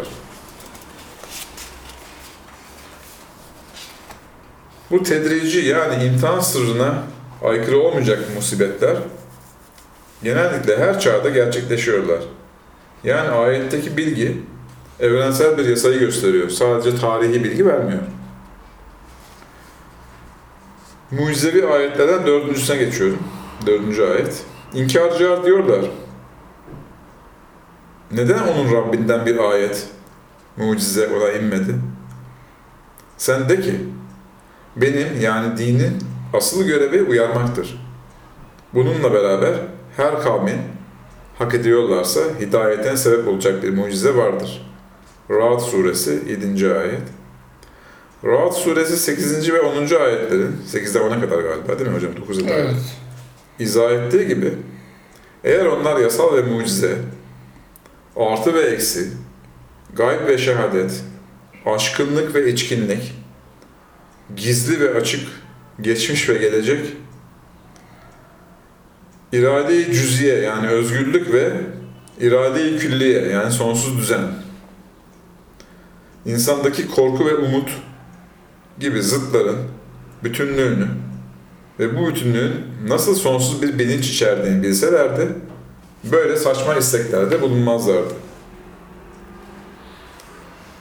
Bu 4.96 5.04
tedrici 5.04 5.60
yani 5.60 6.04
imtihan 6.04 6.40
sırrına 6.40 7.04
aykırı 7.44 7.80
olmayacak 7.80 8.20
musibetler 8.36 8.98
genellikle 10.24 10.78
her 10.78 11.00
çağda 11.00 11.30
gerçekleşiyorlar. 11.30 12.20
Yani 13.04 13.30
ayetteki 13.30 13.98
bilgi 13.98 14.42
evrensel 15.00 15.58
bir 15.58 15.66
yasayı 15.66 16.00
gösteriyor. 16.00 16.50
Sadece 16.50 16.98
tarihi 16.98 17.44
bilgi 17.44 17.66
vermiyor. 17.66 18.00
Mucizevi 21.12 21.68
ayetlerden 21.68 22.28
dördüncüsüne 22.28 22.78
geçiyorum. 22.78 23.20
Dördüncü 23.66 24.04
ayet. 24.04 24.44
İnkarcılar 24.74 25.46
diyorlar. 25.46 25.86
Neden 28.12 28.40
onun 28.40 28.74
Rabbinden 28.74 29.26
bir 29.26 29.38
ayet, 29.38 29.88
mucize 30.58 31.08
ona 31.08 31.32
inmedi? 31.32 31.76
Sen 33.18 33.50
de 33.50 33.62
ki, 33.62 33.76
benim 34.76 35.22
yani 35.22 35.58
dinin 35.58 35.98
asıl 36.34 36.64
görevi 36.64 37.02
uyarmaktır. 37.02 37.86
Bununla 38.74 39.14
beraber 39.14 39.54
her 39.98 40.22
kavmin 40.22 40.58
hak 41.38 41.54
ediyorlarsa 41.54 42.22
hidayeten 42.40 42.96
sebep 42.96 43.28
olacak 43.28 43.64
bir 43.64 43.70
mucize 43.70 44.16
vardır. 44.16 44.72
Ra'd 45.30 45.60
suresi 45.60 46.20
7. 46.28 46.74
ayet. 46.74 47.02
Ra'd 48.24 48.52
suresi 48.52 48.98
8. 48.98 49.54
ve 49.54 49.62
10. 49.62 49.76
ayetlerin 49.76 50.56
8'den 50.74 51.02
10'a 51.02 51.22
kadar 51.22 51.42
galiba 51.42 51.80
değil 51.80 51.90
mi 51.90 51.96
hocam? 51.96 52.12
9'a 52.12 52.48
kadar. 52.48 52.60
Evet. 52.60 52.76
İzah 53.60 53.92
ettiği 53.92 54.28
gibi 54.28 54.54
eğer 55.44 55.66
onlar 55.66 56.00
yasal 56.00 56.38
ve 56.38 56.42
mucize, 56.42 56.98
artı 58.16 58.54
ve 58.54 58.62
eksi, 58.62 59.08
gayb 59.94 60.28
ve 60.28 60.38
şehadet, 60.38 61.04
aşkınlık 61.66 62.36
ve 62.36 62.52
içkinlik, 62.52 63.14
gizli 64.36 64.80
ve 64.80 65.00
açık, 65.00 65.28
geçmiş 65.82 66.30
ve 66.30 66.34
gelecek, 66.34 66.86
irade-i 69.32 69.94
cüziye 69.94 70.36
yani 70.36 70.68
özgürlük 70.68 71.34
ve 71.34 71.52
irade-i 72.20 72.78
külliye 72.78 73.22
yani 73.22 73.52
sonsuz 73.52 73.98
düzen, 73.98 74.24
insandaki 76.26 76.88
korku 76.88 77.26
ve 77.26 77.36
umut 77.36 77.70
gibi 78.80 79.02
zıtların 79.02 79.58
bütünlüğünü 80.24 80.88
ve 81.80 81.98
bu 81.98 82.08
bütünlüğün 82.08 82.54
nasıl 82.88 83.16
sonsuz 83.16 83.62
bir 83.62 83.80
bilinç 83.80 84.10
içerdiğini 84.10 84.64
bilselerdi, 84.64 85.28
böyle 86.12 86.38
saçma 86.38 86.76
isteklerde 86.76 87.42
bulunmazlardı. 87.42 88.14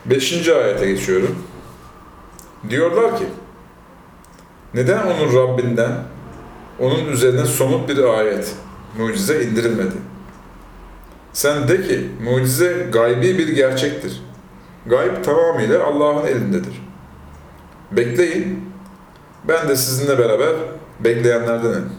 Beşinci 0.07 0.55
ayete 0.55 0.87
geçiyorum. 0.87 1.39
Diyorlar 2.71 3.19
ki, 3.19 3.25
neden 4.75 5.07
onun 5.07 5.35
Rabbinden, 5.37 5.93
onun 6.81 7.07
üzerine 7.07 7.45
somut 7.45 7.89
bir 7.89 8.05
ayet, 8.05 8.55
mucize 8.99 9.45
indirilmedi? 9.45 9.95
Sen 11.33 11.69
de 11.69 11.83
ki, 11.83 12.11
mucize 12.25 12.87
gaybi 12.93 13.39
bir 13.39 13.49
gerçektir. 13.49 14.23
Gayb 14.87 15.25
tamamıyla 15.25 15.85
Allah'ın 15.85 16.27
elindedir. 16.27 16.83
Bekleyin, 17.93 18.71
ben 19.49 19.69
de 19.69 19.77
sizinle 19.77 20.19
beraber 20.19 20.53
bekleyenlerdenim. 21.01 21.93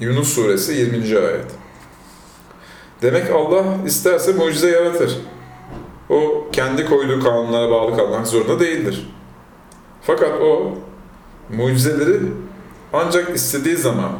Yunus 0.00 0.34
suresi 0.34 0.72
20. 0.72 1.18
ayet. 1.18 1.46
Demek 3.02 3.30
Allah 3.30 3.64
isterse 3.86 4.32
mucize 4.32 4.70
yaratır. 4.70 5.18
O 6.08 6.46
kendi 6.52 6.86
koyduğu 6.86 7.22
kanunlara 7.22 7.70
bağlı 7.70 7.96
kalmak 7.96 8.26
zorunda 8.26 8.60
değildir. 8.60 9.08
Fakat 10.06 10.40
o 10.40 10.78
mucizeleri 11.56 12.20
ancak 12.92 13.36
istediği 13.36 13.76
zaman 13.76 14.12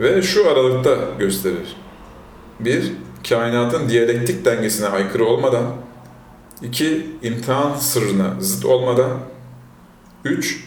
ve 0.00 0.22
şu 0.22 0.50
aralıkta 0.50 0.96
gösterir. 1.18 1.76
Bir, 2.60 2.92
kainatın 3.28 3.88
diyalektik 3.88 4.44
dengesine 4.44 4.86
aykırı 4.86 5.24
olmadan. 5.24 5.64
iki 6.62 7.06
imtihan 7.22 7.74
sırrına 7.74 8.34
zıt 8.40 8.64
olmadan. 8.64 9.10
Üç, 10.24 10.64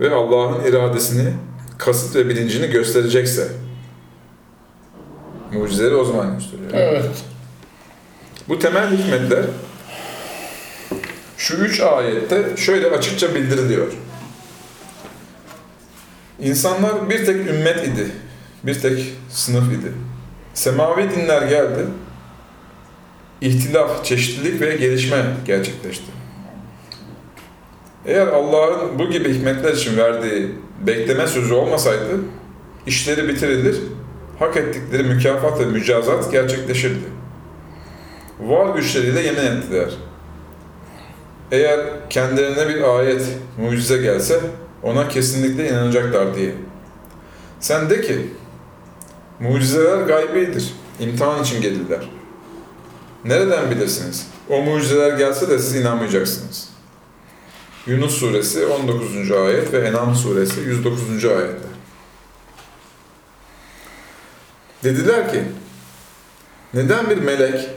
ve 0.00 0.14
Allah'ın 0.14 0.64
iradesini, 0.64 1.32
kasıt 1.78 2.16
ve 2.16 2.28
bilincini 2.28 2.66
gösterecekse 2.66 3.48
mucizeleri 5.52 5.94
o 5.94 6.04
zaman 6.04 6.34
gösteriyor. 6.34 6.70
Evet. 6.72 7.24
Bu 8.48 8.58
temel 8.58 8.96
hikmetler 8.96 9.44
şu 11.42 11.54
üç 11.54 11.80
ayette 11.80 12.56
şöyle 12.56 12.90
açıkça 12.90 13.34
bildiriliyor. 13.34 13.86
İnsanlar 16.40 17.10
bir 17.10 17.26
tek 17.26 17.36
ümmet 17.36 17.86
idi, 17.86 18.06
bir 18.62 18.80
tek 18.80 19.12
sınıf 19.28 19.72
idi. 19.72 19.92
Semavi 20.54 21.10
dinler 21.10 21.42
geldi, 21.42 21.86
ihtilaf, 23.40 24.04
çeşitlilik 24.04 24.60
ve 24.60 24.76
gelişme 24.76 25.24
gerçekleşti. 25.46 26.12
Eğer 28.06 28.26
Allah'ın 28.26 28.98
bu 28.98 29.10
gibi 29.10 29.34
hikmetler 29.34 29.72
için 29.72 29.96
verdiği 29.96 30.54
bekleme 30.86 31.26
sözü 31.26 31.54
olmasaydı, 31.54 32.20
işleri 32.86 33.28
bitirilir, 33.28 33.76
hak 34.38 34.56
ettikleri 34.56 35.02
mükafat 35.02 35.60
ve 35.60 35.64
mücazat 35.64 36.32
gerçekleşirdi. 36.32 37.04
Var 38.40 38.74
güçleriyle 38.76 39.20
yemin 39.20 39.42
ettiler. 39.42 39.90
Eğer 41.52 41.80
kendilerine 42.10 42.68
bir 42.68 42.98
ayet, 42.98 43.26
mucize 43.58 43.96
gelse 43.96 44.40
ona 44.82 45.08
kesinlikle 45.08 45.68
inanacaklar 45.68 46.34
diye. 46.34 46.54
Sen 47.60 47.90
de 47.90 48.00
ki, 48.00 48.30
mucizeler 49.40 49.98
gaybidir, 49.98 50.74
imtihan 51.00 51.42
için 51.42 51.60
gelirler. 51.62 52.08
Nereden 53.24 53.70
bilirsiniz? 53.70 54.26
O 54.48 54.62
mucizeler 54.62 55.18
gelse 55.18 55.48
de 55.48 55.58
siz 55.58 55.76
inanmayacaksınız. 55.76 56.68
Yunus 57.86 58.18
suresi 58.18 58.66
19. 58.66 59.30
ayet 59.30 59.72
ve 59.72 59.78
Enam 59.78 60.14
suresi 60.14 60.60
109. 60.60 61.24
ayetler. 61.24 61.72
Dediler 64.84 65.32
ki, 65.32 65.42
neden 66.74 67.10
bir 67.10 67.18
melek, 67.18 67.70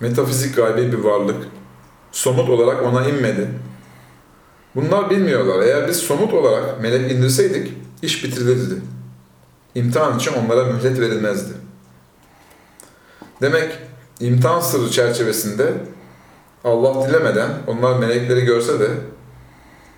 metafizik 0.00 0.56
gaybi 0.56 0.92
bir 0.92 0.98
varlık, 0.98 1.48
somut 2.18 2.48
olarak 2.50 2.82
ona 2.82 3.08
inmedi? 3.08 3.48
Bunlar 4.74 5.10
bilmiyorlar. 5.10 5.62
Eğer 5.62 5.88
biz 5.88 5.96
somut 5.96 6.34
olarak 6.34 6.80
melek 6.80 7.12
indirseydik, 7.12 7.74
iş 8.02 8.24
bitirilirdi. 8.24 8.74
İmtihan 9.74 10.16
için 10.16 10.32
onlara 10.32 10.64
mühlet 10.64 11.00
verilmezdi. 11.00 11.52
Demek 13.40 13.78
imtihan 14.20 14.60
sırrı 14.60 14.90
çerçevesinde 14.90 15.72
Allah 16.64 17.08
dilemeden 17.08 17.50
onlar 17.66 17.98
melekleri 17.98 18.44
görse 18.44 18.80
de, 18.80 18.88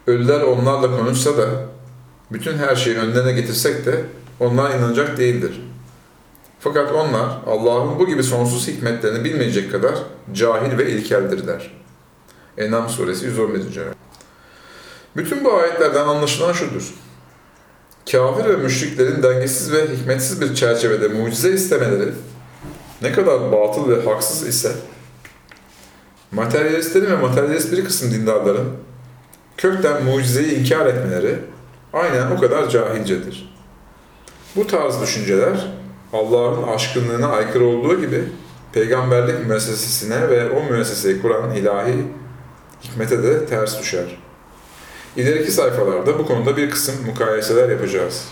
ölüler 0.07 0.41
onlarla 0.41 0.99
konuşsa 0.99 1.39
da, 1.39 1.47
bütün 2.33 2.59
her 2.59 2.77
şeyi 2.77 2.97
önlerine 2.97 3.33
getirsek 3.33 3.87
de 3.87 4.05
onlar 4.41 4.79
inanacak 4.79 5.19
değildir. 5.19 5.63
Fakat 6.59 6.93
onlar 6.93 7.29
Allah'ın 7.47 7.99
bu 7.99 8.07
gibi 8.07 8.23
sonsuz 8.23 8.69
hikmetlerini 8.69 9.25
bilmeyecek 9.25 9.73
kadar 9.73 9.95
cahil 10.33 10.79
ve 10.79 10.91
ilkeldirler. 10.91 11.80
Enam 12.61 12.88
suresi 12.88 13.27
111. 13.27 13.77
ayet. 13.77 13.94
Bütün 15.16 15.44
bu 15.44 15.55
ayetlerden 15.55 16.09
anlaşılan 16.09 16.53
şudur. 16.53 16.94
Kafir 18.12 18.44
ve 18.44 18.57
müşriklerin 18.57 19.23
dengesiz 19.23 19.73
ve 19.73 19.88
hikmetsiz 19.88 20.40
bir 20.40 20.55
çerçevede 20.55 21.09
mucize 21.09 21.51
istemeleri 21.51 22.12
ne 23.03 23.12
kadar 23.12 23.53
batıl 23.53 23.88
ve 23.88 24.05
haksız 24.05 24.49
ise 24.49 24.73
materyalistlerin 26.33 27.11
ve 27.11 27.16
materyalist 27.16 27.73
bir 27.73 27.85
kısım 27.85 28.11
dindarların 28.11 28.68
kökten 29.57 30.05
mucizeyi 30.05 30.55
inkar 30.55 30.87
etmeleri 30.87 31.38
aynen 31.92 32.31
o 32.31 32.40
kadar 32.40 32.68
cahilcedir. 32.68 33.55
Bu 34.57 34.66
tarz 34.66 35.03
düşünceler 35.03 35.66
Allah'ın 36.12 36.62
aşkınlığına 36.62 37.29
aykırı 37.29 37.64
olduğu 37.64 38.01
gibi 38.01 38.25
peygamberlik 38.73 39.46
müessesesine 39.46 40.29
ve 40.29 40.51
o 40.51 40.70
müesseseyi 40.70 41.23
kuran 41.23 41.55
ilahi 41.55 42.07
hikmete 42.83 43.23
de 43.23 43.47
ters 43.47 43.81
düşer. 43.81 44.19
İleriki 45.16 45.53
sayfalarda 45.53 46.19
bu 46.19 46.27
konuda 46.27 46.57
bir 46.57 46.71
kısım 46.71 46.95
mukayeseler 47.07 47.69
yapacağız. 47.69 48.29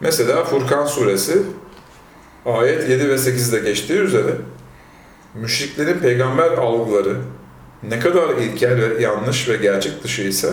Mesela 0.00 0.44
Furkan 0.44 0.86
suresi 0.86 1.42
ayet 2.46 2.88
7 2.88 3.08
ve 3.08 3.14
8'de 3.14 3.60
geçtiği 3.60 3.98
üzere 3.98 4.34
müşriklerin 5.34 5.98
peygamber 5.98 6.50
algıları 6.50 7.16
ne 7.82 7.98
kadar 7.98 8.28
ilkel 8.36 8.76
ve 8.76 9.02
yanlış 9.02 9.48
ve 9.48 9.56
gerçek 9.56 10.04
dışı 10.04 10.22
ise 10.22 10.50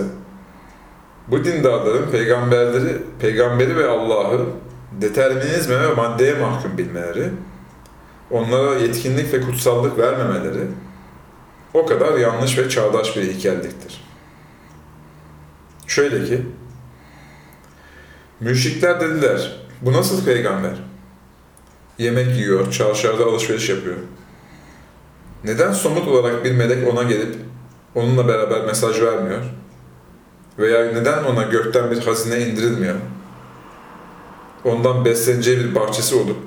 bu 1.28 1.44
dindarların 1.44 2.12
peygamberleri, 2.12 2.98
peygamberi 3.20 3.78
ve 3.78 3.88
Allah'ı 3.88 4.46
determinizme 5.02 5.82
ve 5.82 5.94
maddeye 5.94 6.34
mahkum 6.34 6.78
bilmeleri, 6.78 7.30
onlara 8.32 8.76
yetkinlik 8.76 9.34
ve 9.34 9.42
kutsallık 9.42 9.98
vermemeleri 9.98 10.68
o 11.74 11.86
kadar 11.86 12.18
yanlış 12.18 12.58
ve 12.58 12.70
çağdaş 12.70 13.18
bir 13.18 13.22
ilkelliktir. 13.22 14.04
Şöyle 15.88 16.26
ki, 16.26 16.46
müşrikler 18.40 19.02
dediler, 19.02 19.60
bu 19.82 19.94
nasıl 19.94 20.26
peygamber? 20.26 20.84
Yemek 21.98 22.38
yiyor, 22.38 22.72
çarşılarda 22.72 23.26
alışveriş 23.26 23.70
yapıyor. 23.70 23.98
Neden 25.44 25.74
somut 25.74 26.08
olarak 26.08 26.46
bir 26.46 26.52
melek 26.52 26.94
ona 26.94 27.04
gelip 27.04 27.36
onunla 27.96 28.28
beraber 28.28 28.66
mesaj 28.66 29.02
vermiyor? 29.02 29.42
Veya 30.60 30.92
neden 30.92 31.24
ona 31.24 31.44
gökten 31.44 31.92
bir 31.92 32.00
hazine 32.00 32.40
indirilmiyor? 32.48 32.96
Ondan 34.64 35.06
besleneceği 35.06 35.60
bir 35.60 35.76
bahçesi 35.76 36.16
olup 36.16 36.38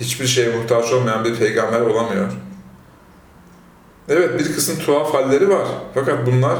hiçbir 0.00 0.26
şeye 0.26 0.56
muhtaç 0.56 0.92
olmayan 0.92 1.24
bir 1.24 1.36
peygamber 1.36 1.80
olamıyor. 1.80 2.32
Evet 4.12 4.38
bir 4.38 4.54
kısım 4.54 4.78
tuhaf 4.78 5.14
halleri 5.14 5.48
var. 5.48 5.66
Fakat 5.94 6.26
bunlar 6.26 6.58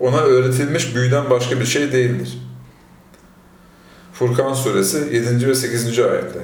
ona 0.00 0.20
öğretilmiş 0.20 0.94
büyüden 0.96 1.30
başka 1.30 1.60
bir 1.60 1.64
şey 1.64 1.92
değildir. 1.92 2.38
Furkan 4.12 4.54
suresi 4.54 5.14
7. 5.16 5.48
ve 5.48 5.54
8. 5.54 5.98
ayetler. 5.98 6.42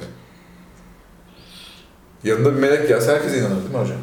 Yanında 2.23 2.53
bir 2.55 2.59
melek 2.59 2.87
gelse 2.87 3.11
herkes 3.11 3.33
inanır 3.33 3.49
değil 3.61 3.71
mi 3.71 3.77
hocam? 3.77 3.97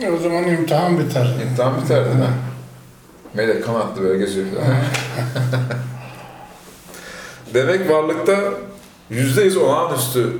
E, 0.00 0.10
O 0.10 0.16
zaman 0.18 0.46
imtihan 0.48 0.98
biter. 0.98 1.34
İmtihan 1.50 1.82
biter 1.82 2.04
değil 2.04 2.16
mi? 2.16 2.30
Melek 3.34 3.64
kanatlı 3.64 4.02
böyle 4.02 4.18
geziyor 4.18 4.46
falan. 4.54 4.76
Demek 7.54 7.90
varlıkta 7.90 8.40
yüzde 9.10 9.42
yüz 9.42 9.56
olağanüstü 9.56 10.32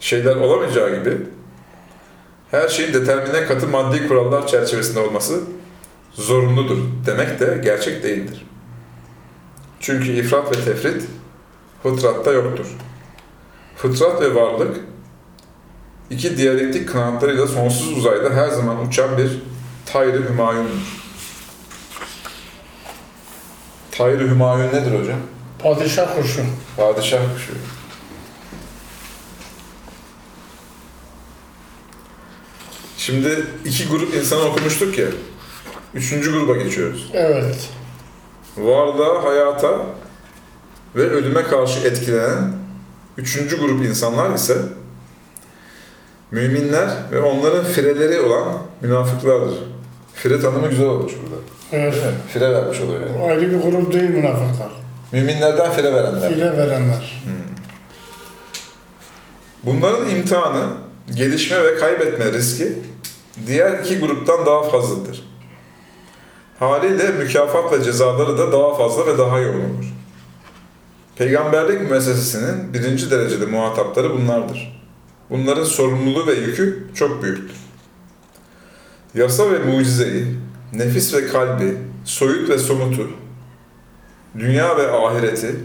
şeyler 0.00 0.36
olamayacağı 0.36 0.98
gibi 0.98 1.16
her 2.52 2.68
şeyin 2.68 2.92
determine 2.92 3.46
katı 3.46 3.68
maddi 3.68 4.08
kurallar 4.08 4.46
çerçevesinde 4.46 5.00
olması 5.00 5.40
zorunludur 6.12 6.78
demek 7.06 7.40
de 7.40 7.60
gerçek 7.64 8.02
değildir. 8.02 8.46
Çünkü 9.80 10.12
ifrat 10.12 10.56
ve 10.56 10.64
tefrit 10.64 11.02
fıtratta 11.82 12.32
yoktur. 12.32 12.66
Fıtrat 13.76 14.22
ve 14.22 14.34
varlık 14.34 14.76
iki 16.10 16.36
diyalektik 16.36 16.88
kanatlarıyla 16.88 17.46
sonsuz 17.46 17.98
uzayda 17.98 18.30
her 18.30 18.48
zaman 18.48 18.86
uçan 18.86 19.18
bir 19.18 19.42
Tayr-ı 19.86 20.28
Hümayun'dur. 20.28 21.02
Tayr-ı 23.92 24.30
Hümayun 24.30 24.68
nedir 24.68 25.00
hocam? 25.00 25.18
Padişah 25.58 26.16
kuşu. 26.16 26.42
Padişah 26.76 27.34
kuşu. 27.34 27.52
Şimdi 33.06 33.46
iki 33.64 33.88
grup 33.88 34.14
insanı 34.14 34.40
okumuştuk 34.42 34.98
ya. 34.98 35.06
Üçüncü 35.94 36.32
gruba 36.32 36.56
geçiyoruz. 36.56 37.10
Evet. 37.12 37.68
Varlığa, 38.56 39.24
hayata 39.24 39.80
ve 40.96 41.02
ölüme 41.02 41.42
karşı 41.42 41.88
etkilenen 41.88 42.52
üçüncü 43.18 43.60
grup 43.60 43.84
insanlar 43.84 44.34
ise 44.34 44.56
müminler 46.30 46.88
ve 47.12 47.20
onların 47.20 47.64
fireleri 47.64 48.20
olan 48.20 48.58
münafıklardır. 48.80 49.54
Fire 50.14 50.40
tanımı 50.40 50.68
güzel 50.68 50.86
olmuş 50.86 51.12
burada. 51.22 51.42
Evet. 51.72 51.94
Fire 52.32 52.52
vermiş 52.52 52.80
oluyor 52.80 53.00
yani. 53.00 53.24
Ayrı 53.24 53.50
bir 53.50 53.70
grup 53.70 53.92
değil 53.92 54.10
münafıklar. 54.10 54.72
Müminlerden 55.12 55.72
fire 55.72 55.92
verenler. 55.92 56.30
Hile 56.30 56.56
verenler. 56.56 57.22
Bunların 59.62 60.10
imtihanı, 60.10 60.66
gelişme 61.14 61.64
ve 61.64 61.74
kaybetme 61.76 62.32
riski 62.32 62.72
diğer 63.46 63.78
iki 63.78 63.98
gruptan 63.98 64.46
daha 64.46 64.62
fazladır. 64.62 65.24
Haliyle 66.58 67.08
mükafat 67.08 67.72
ve 67.72 67.84
cezaları 67.84 68.38
da 68.38 68.52
daha 68.52 68.74
fazla 68.74 69.06
ve 69.06 69.18
daha 69.18 69.38
yoğun 69.38 69.60
olur. 69.60 69.92
Peygamberlik 71.16 71.90
müessesesinin 71.90 72.74
birinci 72.74 73.10
derecede 73.10 73.46
muhatapları 73.46 74.14
bunlardır. 74.14 74.82
Bunların 75.30 75.64
sorumluluğu 75.64 76.26
ve 76.26 76.34
yükü 76.34 76.86
çok 76.94 77.22
büyüktür. 77.22 77.56
Yasa 79.14 79.52
ve 79.52 79.58
mucizeyi, 79.58 80.26
nefis 80.72 81.14
ve 81.14 81.26
kalbi, 81.26 81.76
soyut 82.04 82.48
ve 82.48 82.58
somutu, 82.58 83.10
dünya 84.38 84.76
ve 84.76 84.90
ahireti, 84.90 85.56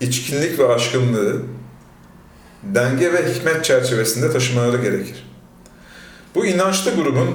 içkinlik 0.00 0.58
ve 0.58 0.68
aşkınlığı, 0.68 1.42
denge 2.62 3.12
ve 3.12 3.34
hikmet 3.34 3.64
çerçevesinde 3.64 4.32
taşımaları 4.32 4.76
gerekir. 4.76 5.23
Bu 6.34 6.46
inançlı 6.46 6.94
grubun 6.94 7.28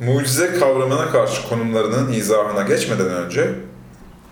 mucize 0.00 0.58
kavramına 0.58 1.10
karşı 1.10 1.48
konumlarının 1.48 2.12
izahına 2.12 2.62
geçmeden 2.62 3.06
önce 3.06 3.54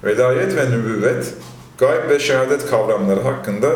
velayet 0.05 0.57
ve 0.57 0.71
nübüvvet, 0.71 1.35
gayb 1.79 2.11
ve 2.11 2.19
şehadet 2.19 2.71
kavramları 2.71 3.21
hakkında 3.21 3.69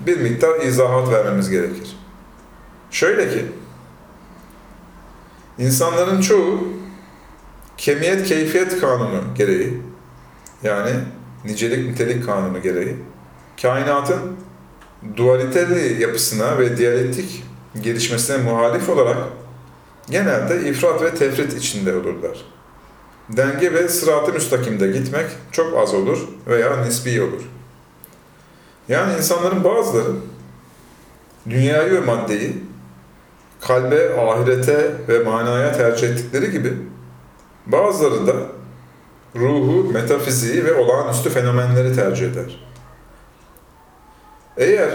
bir 0.00 0.20
miktar 0.20 0.60
izahat 0.60 1.10
vermemiz 1.12 1.50
gerekir. 1.50 1.96
Şöyle 2.90 3.28
ki, 3.28 3.44
insanların 5.58 6.20
çoğu 6.20 6.68
kemiyet 7.76 8.28
keyfiyet 8.28 8.80
kanunu 8.80 9.22
gereği, 9.34 9.82
yani 10.62 10.90
nicelik 11.44 11.88
nitelik 11.88 12.26
kanunu 12.26 12.62
gereği, 12.62 12.96
kainatın 13.62 14.36
dualiteli 15.16 16.02
yapısına 16.02 16.58
ve 16.58 16.76
diyalektik 16.76 17.44
gelişmesine 17.80 18.36
muhalif 18.36 18.88
olarak 18.88 19.16
genelde 20.10 20.68
ifrat 20.68 21.02
ve 21.02 21.14
tefrit 21.14 21.56
içinde 21.56 21.96
olurlar. 21.96 22.44
Denge 23.28 23.72
ve 23.72 23.88
sırat-ı 23.88 24.32
müstakimde 24.32 24.86
gitmek 24.88 25.26
çok 25.52 25.78
az 25.78 25.94
olur 25.94 26.28
veya 26.46 26.76
nisbi 26.76 27.22
olur. 27.22 27.42
Yani 28.88 29.16
insanların 29.18 29.64
bazıları 29.64 30.12
dünyayı 31.50 31.92
ve 31.92 32.00
maddeyi 32.00 32.64
kalbe, 33.60 34.20
ahirete 34.20 34.92
ve 35.08 35.18
manaya 35.18 35.72
tercih 35.72 36.08
ettikleri 36.08 36.50
gibi 36.50 36.72
bazıları 37.66 38.26
da 38.26 38.34
ruhu, 39.36 39.92
metafiziği 39.92 40.64
ve 40.64 40.74
olağanüstü 40.74 41.30
fenomenleri 41.30 41.94
tercih 41.94 42.26
eder. 42.26 42.64
Eğer 44.56 44.90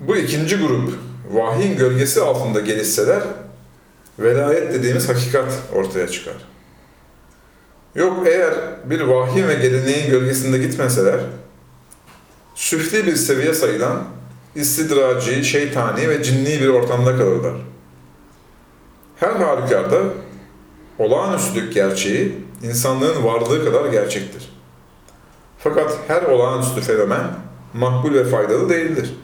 bu 0.00 0.16
ikinci 0.16 0.58
grup 0.58 0.94
vahyin 1.30 1.76
gölgesi 1.76 2.20
altında 2.20 2.60
gelişseler, 2.60 3.22
velayet 4.20 4.74
dediğimiz 4.74 5.08
hakikat 5.08 5.52
ortaya 5.74 6.08
çıkar. 6.08 6.34
Yok 7.94 8.26
eğer 8.26 8.54
bir 8.84 9.00
vahyin 9.00 9.48
ve 9.48 9.54
geleneğin 9.54 10.10
gölgesinde 10.10 10.58
gitmeseler, 10.58 11.20
süfli 12.54 13.06
bir 13.06 13.16
seviye 13.16 13.54
sayılan 13.54 14.04
istidraci, 14.54 15.44
şeytani 15.44 16.08
ve 16.08 16.22
cinni 16.22 16.60
bir 16.60 16.68
ortamda 16.68 17.16
kalırlar. 17.16 17.54
Her 19.16 19.32
halükarda 19.32 19.98
olağanüstülük 20.98 21.74
gerçeği 21.74 22.44
insanlığın 22.62 23.24
varlığı 23.24 23.64
kadar 23.64 23.84
gerçektir. 23.92 24.52
Fakat 25.58 25.98
her 26.08 26.22
olağanüstü 26.22 26.80
fenomen 26.80 27.24
makbul 27.74 28.14
ve 28.14 28.24
faydalı 28.24 28.68
değildir. 28.68 29.14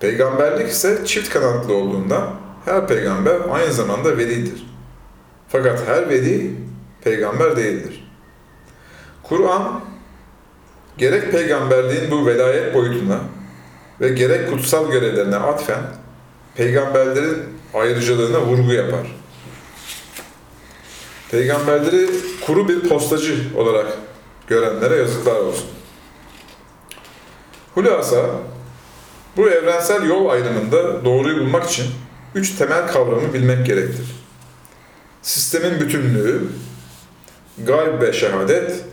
Peygamberlik 0.00 0.68
ise 0.68 1.06
çift 1.06 1.28
kanatlı 1.28 1.74
olduğunda 1.74 2.28
her 2.64 2.86
peygamber 2.86 3.36
aynı 3.50 3.72
zamanda 3.72 4.18
velidir. 4.18 4.66
Fakat 5.48 5.88
her 5.88 6.08
veli 6.08 6.54
peygamber 7.04 7.56
değildir. 7.56 8.12
Kur'an 9.22 9.80
gerek 10.98 11.32
peygamberliğin 11.32 12.10
bu 12.10 12.26
velayet 12.26 12.74
boyutuna 12.74 13.20
ve 14.00 14.08
gerek 14.08 14.50
kutsal 14.50 14.90
görevlerine 14.90 15.36
atfen 15.36 15.82
peygamberlerin 16.54 17.38
ayrıcalığına 17.74 18.40
vurgu 18.40 18.72
yapar. 18.72 19.16
Peygamberleri 21.30 22.10
kuru 22.46 22.68
bir 22.68 22.88
postacı 22.88 23.34
olarak 23.56 23.86
görenlere 24.46 24.96
yazıklar 24.96 25.36
olsun. 25.36 25.66
Hulasa, 27.74 28.26
bu 29.36 29.48
evrensel 29.48 30.08
yol 30.08 30.28
ayrımında 30.28 31.04
doğruyu 31.04 31.40
bulmak 31.40 31.70
için 31.70 31.86
üç 32.34 32.50
temel 32.50 32.86
kavramı 32.86 33.34
bilmek 33.34 33.66
gerektir. 33.66 34.06
Sistemin 35.22 35.80
bütünlüğü, 35.80 36.48
gayb 37.66 38.02
ve 38.02 38.12
şehadet, 38.12 38.84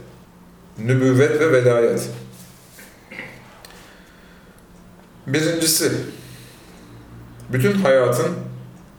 nübüvvet 0.79 1.39
ve 1.39 1.51
velayet. 1.51 2.09
Birincisi, 5.27 5.91
bütün 7.53 7.73
hayatın 7.73 8.35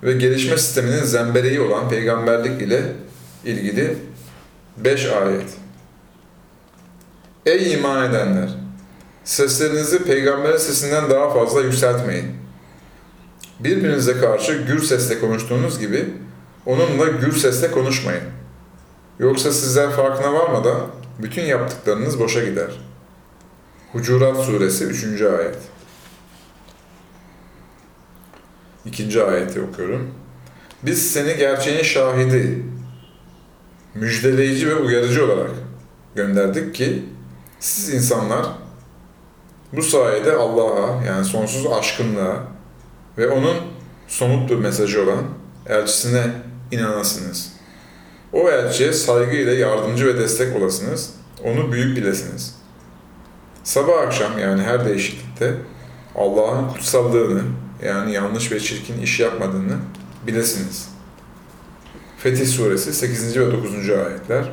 ve 0.03 0.13
gelişme 0.13 0.59
sisteminin 0.59 1.05
zembereği 1.05 1.61
olan 1.61 1.89
peygamberlik 1.89 2.63
ile 2.63 2.83
ilgili 3.45 3.97
beş 4.77 5.07
ayet. 5.07 5.51
Ey 7.47 7.73
iman 7.73 8.11
edenler! 8.11 8.49
Seslerinizi 9.25 10.05
peygamberin 10.05 10.57
sesinden 10.57 11.11
daha 11.11 11.35
fazla 11.35 11.61
yükseltmeyin. 11.61 12.42
Birbirinize 13.65 14.21
karşı 14.21 14.53
gür 14.53 14.83
sesle 14.83 15.21
konuştuğunuz 15.21 15.79
gibi 15.79 16.15
onunla 16.67 17.09
gür 17.09 17.33
sesle 17.33 17.71
konuşmayın. 17.71 18.23
Yoksa 19.19 19.53
sizler 19.53 19.91
farkına 19.91 20.35
varmadan 20.35 20.81
bütün 21.19 21.43
yaptıklarınız 21.43 22.21
boşa 22.21 22.45
gider. 22.45 22.71
Hucurat 23.93 24.45
Suresi 24.45 24.85
3. 24.85 25.23
ayet. 25.23 25.59
İkinci 28.85 29.23
ayeti 29.25 29.61
okuyorum. 29.61 30.15
Biz 30.83 31.13
seni 31.13 31.37
gerçeğin 31.37 31.83
şahidi, 31.83 32.63
müjdeleyici 33.95 34.69
ve 34.69 34.75
uyarıcı 34.75 35.25
olarak 35.25 35.51
gönderdik 36.15 36.75
ki 36.75 37.05
siz 37.61 37.95
insanlar 37.95 38.47
bu 39.73 39.83
sayede 39.83 40.33
Allah'a 40.33 41.05
yani 41.05 41.25
sonsuz 41.25 41.67
aşkınlığa 41.67 42.52
ve 43.19 43.29
onun 43.29 43.57
somut 44.09 44.51
bir 44.51 44.57
mesajı 44.57 45.03
olan 45.03 45.25
elçisine 45.67 46.25
inanasınız. 46.71 47.53
O 48.33 48.51
elçiye 48.51 48.93
saygıyla 48.93 49.53
yardımcı 49.53 50.07
ve 50.07 50.19
destek 50.19 50.57
olasınız. 50.57 51.15
Onu 51.45 51.73
büyük 51.73 51.97
bilesiniz. 51.97 52.55
Sabah 53.65 54.03
akşam 54.03 54.39
yani 54.39 54.63
her 54.63 54.85
değişiklikte 54.85 55.55
Allah'ın 56.15 56.69
kutsallığını 56.69 57.43
yani 57.85 58.13
yanlış 58.13 58.53
ve 58.53 58.61
çirkin 58.61 59.03
iş 59.03 59.21
yapmadığını 59.21 59.77
bilesiniz. 60.27 60.89
Fetih 62.19 62.47
Suresi 62.47 62.93
8. 62.93 63.39
ve 63.41 63.53
9. 63.53 63.91
ayetler. 63.91 64.53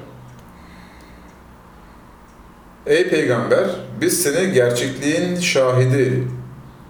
Ey 2.85 3.09
Peygamber, 3.09 3.69
biz 4.01 4.23
seni 4.23 4.51
gerçekliğin 4.51 5.39
şahidi, 5.39 6.27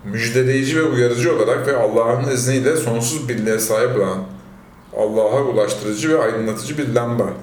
müjdeleyici 0.04 0.78
ve 0.78 0.84
uyarıcı 0.84 1.36
olarak 1.36 1.68
ve 1.68 1.78
Allah'ın 1.78 2.30
izniyle 2.30 2.78
sonsuz 2.78 3.30
birliğe 3.30 3.60
sahip 3.60 3.98
olan 3.98 4.24
Allah'a 4.98 5.42
ulaştırıcı 5.42 6.10
ve 6.10 6.24
aydınlatıcı 6.24 6.78
bir 6.78 6.96
lamba 6.96 7.34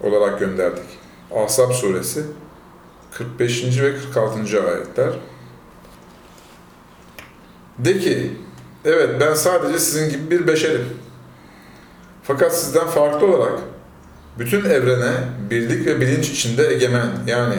olarak 0.00 0.40
gönderdik. 0.40 0.84
Ahzab 1.36 1.72
suresi 1.72 2.24
45. 3.12 3.80
ve 3.82 3.94
46. 3.96 4.38
ayetler. 4.38 5.12
De 7.78 7.98
ki, 7.98 8.36
evet 8.84 9.20
ben 9.20 9.34
sadece 9.34 9.78
sizin 9.78 10.10
gibi 10.10 10.30
bir 10.30 10.46
beşerim. 10.46 10.88
Fakat 12.22 12.56
sizden 12.56 12.86
farklı 12.86 13.26
olarak 13.26 13.58
bütün 14.38 14.64
evrene 14.64 15.12
birlik 15.50 15.86
ve 15.86 16.00
bilinç 16.00 16.30
içinde 16.30 16.74
egemen 16.74 17.08
yani 17.26 17.54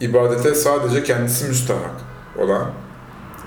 ibadete 0.00 0.54
sadece 0.54 1.02
kendisi 1.02 1.48
müstahak 1.48 1.94
olan 2.38 2.70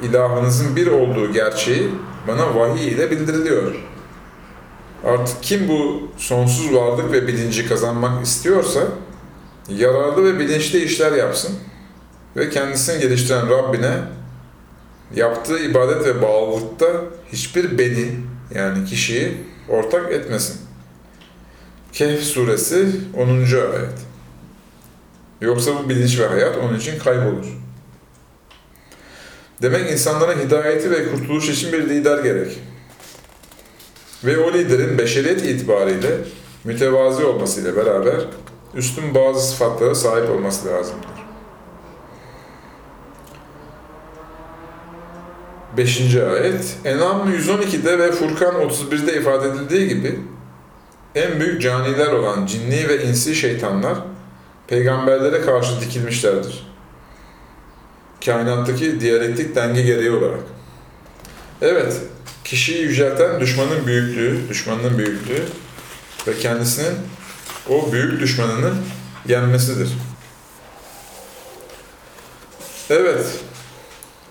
ilahınızın 0.04 0.76
bir 0.76 0.88
olduğu 0.88 1.34
gerçeği 1.34 1.90
bana 2.28 2.56
vahiy 2.56 2.88
ile 2.88 3.12
bildiriliyor. 3.12 3.76
Artık 5.06 5.44
kim 5.44 5.68
bu 5.68 6.10
sonsuz 6.18 6.74
varlık 6.74 7.12
ve 7.12 7.28
bilinci 7.28 7.68
kazanmak 7.68 8.26
istiyorsa 8.26 8.82
yararlı 9.70 10.24
ve 10.26 10.40
bilinçli 10.40 10.84
işler 10.84 11.12
yapsın 11.12 11.56
ve 12.36 12.50
kendisini 12.50 13.02
geliştiren 13.02 13.50
Rabbine 13.50 13.98
yaptığı 15.16 15.60
ibadet 15.60 16.06
ve 16.06 16.22
bağlılıkta 16.22 16.88
hiçbir 17.32 17.78
beni 17.78 18.10
yani 18.56 18.86
kişiyi 18.86 19.38
ortak 19.70 20.12
etmesin. 20.12 20.62
Kehf 21.94 22.24
suresi 22.24 22.92
10. 23.18 23.28
ayet. 23.28 24.00
Yoksa 25.42 25.72
bu 25.76 25.90
bilinç 25.90 26.20
ve 26.20 26.28
hayat 26.28 26.58
onun 26.58 26.78
için 26.78 27.00
kaybolur. 27.00 27.46
Demek 29.62 29.92
insanlara 29.92 30.40
hidayeti 30.40 30.92
ve 30.92 31.12
kurtuluş 31.12 31.50
için 31.50 31.72
bir 31.72 31.90
lider 31.90 32.24
gerek. 32.24 32.60
Ve 34.24 34.38
o 34.38 34.54
liderin 34.54 34.98
beşeriyet 34.98 35.46
itibariyle 35.46 36.18
mütevazi 36.64 37.24
olmasıyla 37.24 37.76
beraber 37.76 38.16
üstün 38.76 39.16
bazı 39.16 39.48
sıfatlara 39.48 39.96
sahip 39.96 40.30
olması 40.30 40.68
lazımdır. 40.68 41.12
5. 45.78 46.16
ayet 46.16 46.78
Enam 46.86 47.34
112'de 47.34 48.00
ve 48.00 48.12
Furkan 48.12 48.56
31'de 48.56 49.18
ifade 49.18 49.48
edildiği 49.48 49.88
gibi 49.88 50.20
en 51.16 51.40
büyük 51.40 51.62
caniler 51.62 52.14
olan 52.14 52.46
cinni 52.46 52.88
ve 52.88 53.04
insi 53.04 53.36
şeytanlar 53.36 53.98
peygamberlere 54.68 55.42
karşı 55.42 55.82
dikilmişlerdir. 55.82 56.71
Kainattaki 58.26 59.02
diyalektik 59.02 59.56
denge 59.56 59.82
gereği 59.82 60.12
olarak. 60.12 60.40
Evet, 61.62 61.94
kişiyi 62.44 62.82
yücelten 62.82 63.40
düşmanın 63.40 63.88
büyüklüğü, 63.88 64.50
düşmanının 64.50 64.98
büyüklüğü 64.98 65.44
ve 66.28 66.38
kendisinin 66.38 66.94
o 67.70 67.92
büyük 67.92 68.20
düşmanını 68.20 68.74
yenmesidir. 69.28 69.90
Evet, 72.90 73.26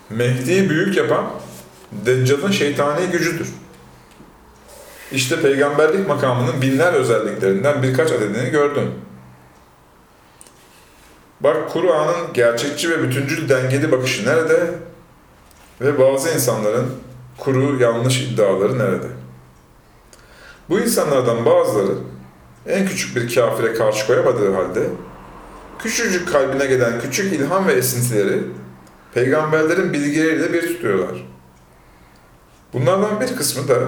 Mehdi'yi 0.09 0.69
büyük 0.69 0.97
yapan 0.97 1.25
Deccal'ın 1.91 2.51
şeytani 2.51 3.07
gücüdür. 3.11 3.47
İşte 5.11 5.41
peygamberlik 5.41 6.07
makamının 6.07 6.61
binler 6.61 6.93
özelliklerinden 6.93 7.83
birkaç 7.83 8.11
adedini 8.11 8.49
gördüm. 8.49 8.91
Bak 11.43 11.69
Kur'an'ın 11.69 12.33
gerçekçi 12.33 12.89
ve 12.89 13.03
bütüncül 13.03 13.49
dengeli 13.49 13.91
bakışı 13.91 14.25
nerede? 14.25 14.73
Ve 15.81 15.99
bazı 15.99 16.29
insanların 16.29 16.87
kuru 17.37 17.79
yanlış 17.79 18.21
iddiaları 18.21 18.79
nerede? 18.79 19.07
Bu 20.69 20.79
insanlardan 20.79 21.45
bazıları 21.45 21.91
en 22.67 22.87
küçük 22.87 23.15
bir 23.15 23.35
kafire 23.35 23.73
karşı 23.73 24.07
koyamadığı 24.07 24.53
halde 24.53 24.83
küçücük 25.79 26.31
kalbine 26.31 26.65
gelen 26.65 27.01
küçük 27.01 27.33
ilham 27.33 27.67
ve 27.67 27.73
esintileri 27.73 28.43
peygamberlerin 29.13 29.93
bilgileriyle 29.93 30.53
bir 30.53 30.61
tutuyorlar. 30.61 31.25
Bunlardan 32.73 33.21
bir 33.21 33.35
kısmı 33.35 33.67
da 33.67 33.79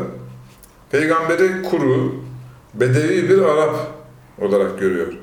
peygamberi 0.91 1.63
kuru, 1.63 2.15
bedevi 2.73 3.29
bir 3.29 3.41
Arap 3.41 3.75
olarak 4.41 4.79
görüyor. 4.79 5.13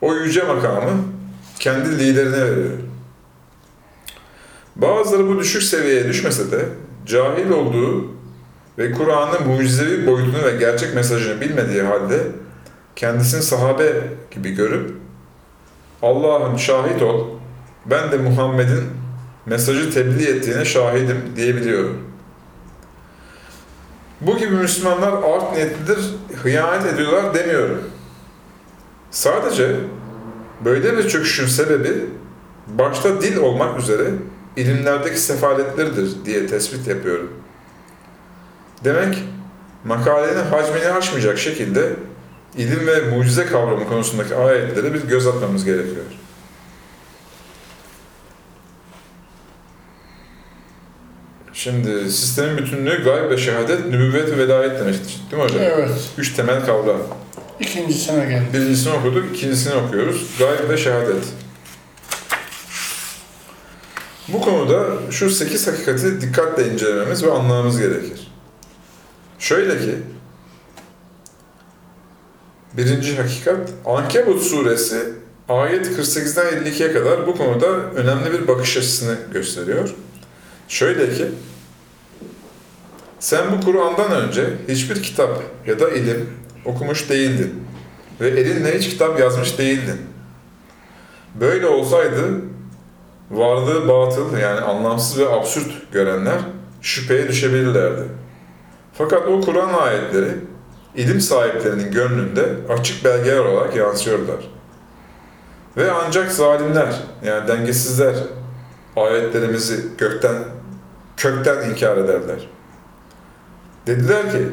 O 0.00 0.14
yüce 0.14 0.42
makamı 0.42 0.90
kendi 1.60 1.98
liderine 1.98 2.40
veriyor. 2.40 2.70
Bazıları 4.76 5.28
bu 5.28 5.38
düşük 5.38 5.62
seviyeye 5.62 6.08
düşmese 6.08 6.52
de 6.52 6.64
cahil 7.06 7.50
olduğu 7.50 8.04
ve 8.78 8.92
Kur'an'ın 8.92 9.48
mucizevi 9.48 10.06
boyutunu 10.06 10.44
ve 10.44 10.56
gerçek 10.56 10.94
mesajını 10.94 11.40
bilmediği 11.40 11.82
halde 11.82 12.18
kendisini 12.96 13.42
sahabe 13.42 13.92
gibi 14.30 14.50
görüp 14.50 14.94
Allah'ım 16.02 16.58
şahit 16.58 17.02
ol, 17.02 17.26
ben 17.86 18.12
de 18.12 18.16
Muhammed'in 18.18 18.84
mesajı 19.46 19.94
tebliğ 19.94 20.26
ettiğine 20.28 20.64
şahidim 20.64 21.32
diyebiliyorum. 21.36 21.98
Bu 24.20 24.38
gibi 24.38 24.54
Müslümanlar 24.54 25.12
art 25.12 25.52
niyetlidir, 25.52 25.98
hıyanet 26.42 26.86
ediyorlar 26.86 27.34
demiyorum. 27.34 27.82
Sadece 29.10 29.76
böyle 30.64 30.96
bir 30.96 31.08
çöküşün 31.08 31.46
sebebi 31.46 31.92
başta 32.66 33.22
dil 33.22 33.36
olmak 33.36 33.78
üzere 33.78 34.10
ilimlerdeki 34.56 35.20
sefaletleridir 35.20 36.24
diye 36.24 36.46
tespit 36.46 36.88
yapıyorum. 36.88 37.30
Demek 38.84 39.18
makalenin 39.84 40.44
hacmini 40.50 40.88
aşmayacak 40.88 41.38
şekilde 41.38 41.92
ilim 42.56 42.86
ve 42.86 43.00
mucize 43.00 43.46
kavramı 43.46 43.88
konusundaki 43.88 44.34
ayetlere 44.34 44.94
bir 44.94 45.02
göz 45.02 45.26
atmamız 45.26 45.64
gerekiyor. 45.64 46.04
Şimdi 51.52 52.10
sistemin 52.10 52.58
bütünlüğü 52.58 53.04
gayb 53.04 53.30
ve 53.30 53.36
şehadet, 53.36 53.86
nübüvvet 53.86 54.30
ve 54.30 54.38
velayet 54.38 54.80
demektir. 54.80 55.20
Değil 55.30 55.42
mi 55.42 55.48
hocam? 55.48 55.62
Evet. 55.62 55.90
Üç 56.18 56.32
temel 56.32 56.66
kavram. 56.66 57.00
İkincisine 57.60 58.24
geldi. 58.24 58.44
Birincisini 58.52 58.92
okuduk, 58.92 59.36
ikincisini 59.36 59.74
okuyoruz. 59.74 60.26
Gayb 60.38 60.70
ve 60.70 60.76
şehadet. 60.76 61.24
Bu 64.28 64.40
konuda 64.40 64.86
şu 65.10 65.30
sekiz 65.30 65.66
hakikati 65.66 66.20
dikkatle 66.20 66.72
incelememiz 66.72 67.24
ve 67.24 67.32
anlamamız 67.32 67.78
gerekir. 67.78 68.32
Şöyle 69.38 69.78
ki, 69.78 69.94
birinci 72.72 73.16
hakikat, 73.16 73.70
Ankebut 73.86 74.42
suresi 74.42 75.12
ayet 75.48 75.86
48'den 75.86 76.64
52'ye 76.64 76.92
kadar 76.92 77.26
bu 77.26 77.36
konuda 77.36 77.66
önemli 77.70 78.32
bir 78.32 78.48
bakış 78.48 78.76
açısını 78.76 79.16
gösteriyor. 79.32 79.94
Şöyle 80.68 81.14
ki, 81.14 81.26
sen 83.20 83.44
bu 83.52 83.64
Kur'an'dan 83.64 84.12
önce 84.12 84.50
hiçbir 84.68 85.02
kitap 85.02 85.42
ya 85.66 85.80
da 85.80 85.90
ilim 85.90 86.39
okumuş 86.64 87.10
değildin 87.10 87.64
ve 88.20 88.28
elinle 88.28 88.78
hiç 88.78 88.88
kitap 88.88 89.20
yazmış 89.20 89.58
değildin. 89.58 90.00
Böyle 91.34 91.66
olsaydı 91.66 92.40
varlığı 93.30 93.88
batıl 93.88 94.38
yani 94.38 94.60
anlamsız 94.60 95.18
ve 95.18 95.28
absürt 95.28 95.92
görenler 95.92 96.38
şüpheye 96.82 97.28
düşebilirlerdi. 97.28 98.02
Fakat 98.94 99.28
o 99.28 99.40
Kur'an 99.40 99.74
ayetleri 99.74 100.34
ilim 100.94 101.20
sahiplerinin 101.20 101.92
gönlünde 101.92 102.56
açık 102.68 103.04
belgeler 103.04 103.44
olarak 103.44 103.76
yansıyorlar. 103.76 104.50
Ve 105.76 105.92
ancak 105.92 106.32
zalimler 106.32 106.94
yani 107.24 107.48
dengesizler 107.48 108.14
ayetlerimizi 108.96 109.84
gökten 109.98 110.36
kökten 111.16 111.70
inkar 111.70 111.96
ederler. 111.96 112.48
Dediler 113.86 114.32
ki 114.32 114.48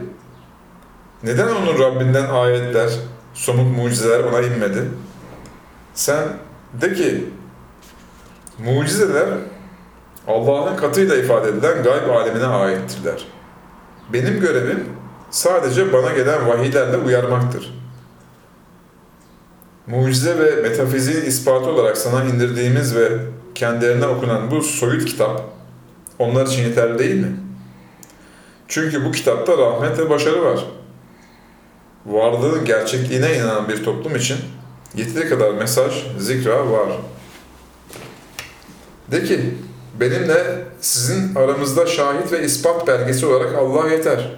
neden 1.23 1.47
onun 1.47 1.79
Rabbinden 1.79 2.29
ayetler, 2.29 2.89
somut 3.33 3.77
mucizeler 3.77 4.23
ona 4.23 4.41
inmedi? 4.41 4.83
Sen 5.93 6.23
de 6.81 6.93
ki 6.93 7.25
mucizeler 8.59 9.27
Allah'ın 10.27 10.75
katıyla 10.75 11.15
ifade 11.15 11.49
edilen 11.49 11.83
gayb 11.83 12.09
alemine 12.09 12.45
aittirler. 12.45 13.25
Benim 14.13 14.39
görevim 14.39 14.85
sadece 15.29 15.93
bana 15.93 16.13
gelen 16.13 16.47
vahiylerle 16.47 16.97
uyarmaktır. 16.97 17.73
Mucize 19.87 20.39
ve 20.39 20.61
metafiziğin 20.61 21.25
ispatı 21.25 21.69
olarak 21.69 21.97
sana 21.97 22.23
indirdiğimiz 22.23 22.95
ve 22.95 23.09
kendilerine 23.55 24.07
okunan 24.07 24.51
bu 24.51 24.61
soyut 24.61 25.05
kitap 25.05 25.41
onlar 26.19 26.45
için 26.45 26.63
yeterli 26.63 26.99
değil 26.99 27.21
mi? 27.21 27.37
Çünkü 28.67 29.05
bu 29.05 29.11
kitapta 29.11 29.57
rahmet 29.57 29.99
ve 29.99 30.09
başarı 30.09 30.45
var. 30.45 30.65
Varlığın 32.07 32.65
gerçekliğine 32.65 33.35
inanan 33.35 33.69
bir 33.69 33.83
toplum 33.83 34.15
için 34.15 34.37
yeteri 34.95 35.29
kadar 35.29 35.53
mesaj, 35.53 36.05
zikra 36.19 36.71
var. 36.71 36.87
De 39.11 39.23
ki, 39.23 39.55
benimle 39.99 40.63
sizin 40.81 41.35
aramızda 41.35 41.85
şahit 41.85 42.31
ve 42.31 42.43
ispat 42.43 42.87
belgesi 42.87 43.25
olarak 43.25 43.55
Allah 43.55 43.89
yeter. 43.89 44.31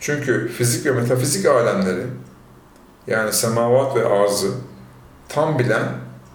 Çünkü 0.00 0.48
fizik 0.48 0.86
ve 0.86 0.90
metafizik 0.90 1.46
alemleri, 1.46 2.02
yani 3.06 3.32
semavat 3.32 3.96
ve 3.96 4.06
arzı, 4.06 4.50
tam 5.28 5.58
bilen 5.58 5.82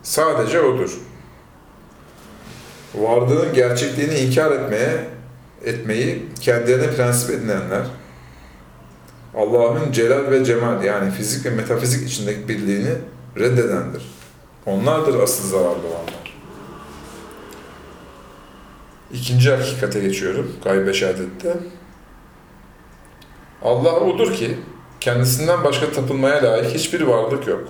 sadece 0.04 0.62
O'dur. 0.62 0.98
Varlığın 2.96 3.54
gerçekliğini 3.54 4.16
inkar 4.16 4.52
etmeye, 4.52 5.08
etmeyi 5.66 6.26
kendilerine 6.42 6.92
prensip 6.92 7.30
edinenler, 7.30 7.82
Allah'ın 9.36 9.92
celal 9.92 10.32
ve 10.32 10.46
cemal 10.46 10.84
yani 10.84 11.12
fizik 11.12 11.46
ve 11.46 11.50
metafizik 11.50 12.10
içindeki 12.10 12.48
birliğini 12.48 12.92
reddedendir. 13.38 14.04
Onlardır 14.66 15.20
asıl 15.20 15.50
zararlı 15.50 15.88
olanlar. 15.88 16.36
İkinci 19.14 19.52
hakikate 19.52 20.00
geçiyorum 20.00 20.52
gaybe 20.64 20.94
şehadette. 20.94 21.58
Allah 23.62 24.00
odur 24.00 24.34
ki 24.34 24.58
kendisinden 25.00 25.64
başka 25.64 25.92
tapılmaya 25.92 26.44
layık 26.44 26.76
hiçbir 26.76 27.02
varlık 27.02 27.48
yok. 27.48 27.68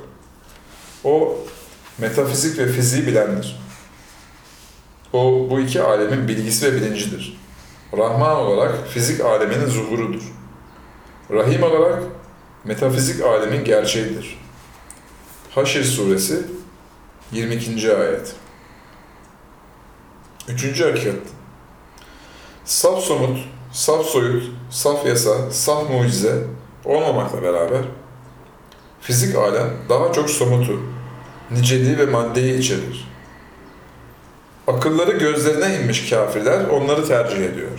O 1.04 1.38
metafizik 1.98 2.60
ve 2.60 2.68
fiziği 2.68 3.08
bilendir. 3.08 3.60
O 5.14 5.48
bu 5.50 5.60
iki 5.60 5.82
alemin 5.82 6.28
bilgisi 6.28 6.66
ve 6.66 6.76
bilincidir. 6.76 7.38
Rahman 7.98 8.36
olarak 8.36 8.88
fizik 8.88 9.22
aleminin 9.22 9.66
zuhurudur. 9.66 10.24
Rahim 11.32 11.64
olarak 11.64 12.04
metafizik 12.64 13.26
alemin 13.26 13.64
gerçeğidir. 13.64 14.40
Haşr 15.56 15.84
suresi 15.84 16.46
22. 17.32 17.96
ayet. 17.96 18.36
Üçüncü 20.48 20.84
hakikat. 20.84 21.16
Saf 22.66 23.04
somut, 23.04 23.40
saf 23.72 24.06
soyut, 24.06 24.44
saf 24.70 25.06
yasa, 25.06 25.52
saf 25.52 25.90
mucize 25.90 26.44
olmamakla 26.86 27.42
beraber 27.42 27.82
fizik 29.02 29.36
alem 29.36 29.74
daha 29.90 30.14
çok 30.14 30.30
somutu, 30.30 30.80
niceliği 31.52 31.98
ve 31.98 32.06
maddeyi 32.06 32.60
içerir. 32.60 33.08
Akılları 34.68 35.12
gözlerine 35.12 35.76
inmiş 35.76 36.10
kafirler 36.10 36.66
onları 36.68 37.08
tercih 37.08 37.46
ediyor. 37.46 37.72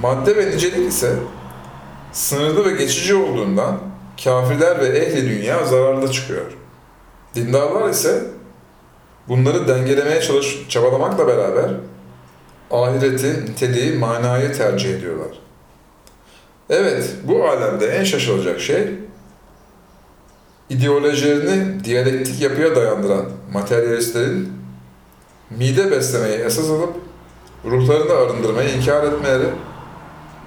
Madde 0.00 0.36
ve 0.36 0.50
nicelik 0.50 0.88
ise 0.88 1.16
sınırlı 2.12 2.64
ve 2.64 2.70
geçici 2.70 3.14
olduğundan 3.14 3.78
kafirler 4.24 4.80
ve 4.80 4.86
ehli 4.86 5.28
dünya 5.28 5.64
zararlı 5.64 6.12
çıkıyor. 6.12 6.52
Dindarlar 7.34 7.88
ise 7.88 8.24
bunları 9.28 9.68
dengelemeye 9.68 10.20
çalış, 10.20 10.58
çabalamakla 10.68 11.26
beraber 11.26 11.70
ahireti, 12.70 13.44
niteliği, 13.44 13.98
manayı 13.98 14.52
tercih 14.52 14.94
ediyorlar. 14.94 15.38
Evet, 16.70 17.10
bu 17.24 17.48
alemde 17.48 17.86
en 17.86 18.04
şaşılacak 18.04 18.60
şey 18.60 18.88
ideolojilerini 20.70 21.84
diyalektik 21.84 22.42
yapıya 22.42 22.76
dayandıran 22.76 23.26
materyalistlerin 23.52 24.52
mide 25.50 25.90
beslemeyi 25.90 26.38
esas 26.38 26.70
alıp 26.70 26.94
ruhlarını 27.64 28.12
arındırmayı 28.12 28.70
inkar 28.70 29.04
etmeleri 29.04 29.46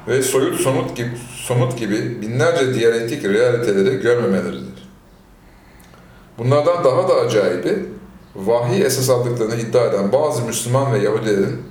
ve 0.08 0.22
soyut 0.22 0.62
somut 0.62 0.98
gibi, 0.98 1.12
somut 1.36 1.78
gibi 1.78 2.22
binlerce 2.22 2.74
diyalektik 2.74 3.26
realiteleri 3.26 4.02
görmemeleridir. 4.02 4.90
Bunlardan 6.38 6.84
daha 6.84 7.10
da 7.10 7.16
acayibi, 7.16 7.86
vahiy 8.36 8.82
esas 8.82 9.10
aldıklarını 9.10 9.56
iddia 9.56 9.86
eden 9.86 10.12
bazı 10.12 10.42
Müslüman 10.42 10.94
ve 10.94 11.00
Yahudilerin 11.00 11.62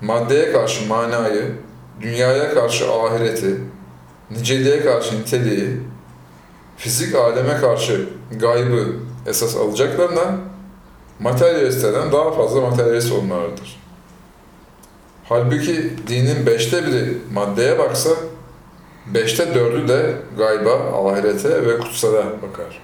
maddeye 0.00 0.52
karşı 0.52 0.86
manayı, 0.88 1.52
dünyaya 2.00 2.54
karşı 2.54 2.92
ahireti, 2.92 3.60
niceliğe 4.30 4.84
karşı 4.84 5.20
niteliği, 5.20 5.80
fizik 6.76 7.14
aleme 7.14 7.56
karşı 7.56 8.08
gaybı 8.40 8.86
esas 9.26 9.56
alacaklarına 9.56 10.38
materyalistlerden 11.20 12.12
daha 12.12 12.32
fazla 12.32 12.60
materyalist 12.60 13.12
olmalıdır. 13.12 13.85
Halbuki 15.28 15.90
dinin 16.08 16.46
beşte 16.46 16.86
biri 16.86 17.18
maddeye 17.32 17.78
baksa, 17.78 18.10
beşte 19.06 19.54
dördü 19.54 19.88
de 19.88 20.14
gayba, 20.38 20.72
ahirete 20.72 21.66
ve 21.66 21.78
kutsala 21.78 22.18
bakar. 22.18 22.82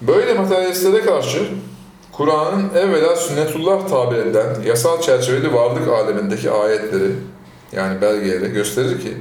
Böyle 0.00 0.34
materyalistlere 0.34 1.02
karşı 1.02 1.48
Kur'an'ın 2.12 2.74
evvela 2.74 3.16
sünnetullah 3.16 3.88
tabir 3.88 4.16
edilen 4.16 4.62
yasal 4.64 5.00
çerçeveli 5.00 5.54
varlık 5.54 5.88
alemindeki 5.88 6.50
ayetleri 6.50 7.12
yani 7.72 8.00
belgeleri 8.00 8.52
gösterir 8.52 9.00
ki 9.00 9.14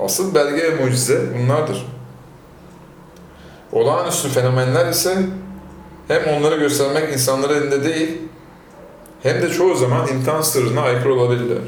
asıl 0.00 0.34
belge 0.34 0.62
ve 0.62 0.84
mucize 0.84 1.20
bunlardır. 1.38 1.86
Olağanüstü 3.72 4.28
fenomenler 4.28 4.86
ise 4.86 5.16
hem 6.08 6.22
onları 6.34 6.56
göstermek 6.56 7.12
insanların 7.12 7.62
elinde 7.62 7.84
değil 7.84 8.18
hem 9.22 9.42
de 9.42 9.50
çoğu 9.50 9.74
zaman 9.74 10.08
imtihan 10.08 10.42
sırrına 10.42 10.80
aykırı 10.80 11.14
olabilirler. 11.14 11.62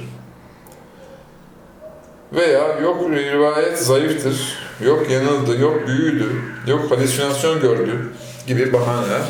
Veya 2.32 2.78
yok 2.82 3.10
rivayet 3.10 3.78
zayıftır, 3.78 4.58
yok 4.84 5.10
yanıldı, 5.10 5.60
yok 5.60 5.86
büyüdü, 5.86 6.42
yok 6.66 6.90
halüsinasyon 6.90 7.60
gördü 7.60 8.12
gibi 8.46 8.72
bahaneler 8.72 9.22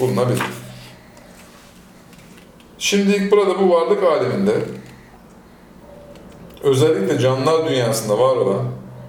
bulunabilir. 0.00 0.42
Şimdi 2.78 3.30
burada 3.30 3.60
bu 3.60 3.70
varlık 3.70 4.02
aleminde 4.02 4.54
özellikle 6.62 7.18
canlılar 7.18 7.68
dünyasında 7.68 8.18
var 8.18 8.36
olan 8.36 8.64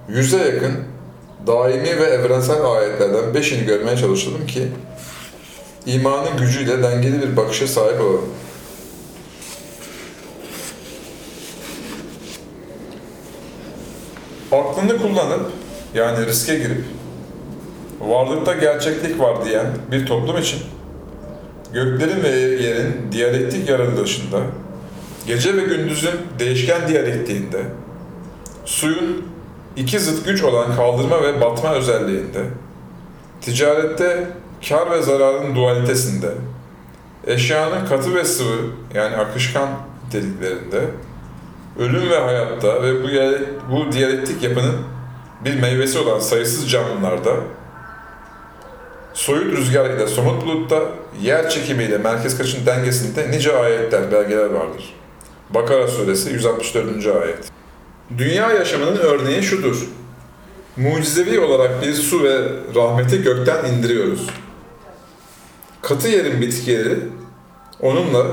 yüze 0.08 0.38
yakın 0.38 0.72
daimi 1.46 1.98
ve 1.98 2.04
evrensel 2.04 2.64
ayetlerden 2.64 3.34
beşini 3.34 3.64
görmeye 3.66 3.96
çalışalım 3.96 4.46
ki 4.46 4.68
imanın 5.86 6.36
gücüyle 6.38 6.82
dengeli 6.82 7.22
bir 7.22 7.36
bakışa 7.36 7.66
sahip 7.66 8.00
olalım. 8.00 8.28
Aklını 14.86 15.02
kullanıp 15.02 15.50
yani 15.94 16.26
riske 16.26 16.54
girip 16.54 16.84
varlıkta 18.00 18.54
gerçeklik 18.54 19.20
var 19.20 19.44
diyen 19.44 19.66
bir 19.90 20.06
toplum 20.06 20.38
için 20.38 20.60
göklerin 21.72 22.22
ve 22.22 22.28
yerin 22.28 23.12
diyalektik 23.12 23.68
yaratılışında, 23.68 24.40
gece 25.26 25.56
ve 25.56 25.60
gündüzün 25.60 26.14
değişken 26.38 26.88
diyalektiğinde, 26.88 27.62
suyun 28.64 29.24
iki 29.76 29.98
zıt 30.00 30.24
güç 30.24 30.42
olan 30.42 30.76
kaldırma 30.76 31.22
ve 31.22 31.40
batma 31.40 31.74
özelliğinde, 31.74 32.40
ticarette 33.40 34.28
kar 34.68 34.90
ve 34.90 35.02
zararın 35.02 35.56
dualitesinde, 35.56 36.30
eşyanın 37.26 37.86
katı 37.86 38.14
ve 38.14 38.24
sıvı 38.24 38.58
yani 38.94 39.16
akışkan 39.16 39.68
niteliklerinde, 40.06 40.80
ölüm 41.78 42.10
ve 42.10 42.18
hayatta 42.18 42.82
ve 42.82 43.02
bu, 43.02 43.08
bu 43.72 43.92
diyalektik 43.92 44.42
yapının 44.42 44.76
bir 45.44 45.60
meyvesi 45.60 45.98
olan 45.98 46.18
sayısız 46.18 46.70
canlılarda 46.70 47.34
soyut 49.14 49.56
rüzgar 49.56 49.90
ile 49.90 50.06
somut 50.06 50.46
bulutta, 50.46 50.82
yer 51.22 51.50
çekimiyle 51.50 51.98
merkez 51.98 52.38
kaçın 52.38 52.66
dengesinde 52.66 53.30
nice 53.30 53.56
ayetler, 53.56 54.12
belgeler 54.12 54.50
vardır. 54.50 54.94
Bakara 55.50 55.88
suresi 55.88 56.30
164. 56.30 57.06
ayet. 57.06 57.38
Dünya 58.18 58.52
yaşamının 58.52 58.96
örneği 58.96 59.42
şudur. 59.42 59.86
Mucizevi 60.76 61.40
olarak 61.40 61.82
bir 61.82 61.94
su 61.94 62.22
ve 62.22 62.42
rahmeti 62.74 63.22
gökten 63.22 63.64
indiriyoruz. 63.64 64.26
Katı 65.82 66.08
yerin 66.08 66.40
bitkileri 66.40 66.98
onunla 67.80 68.26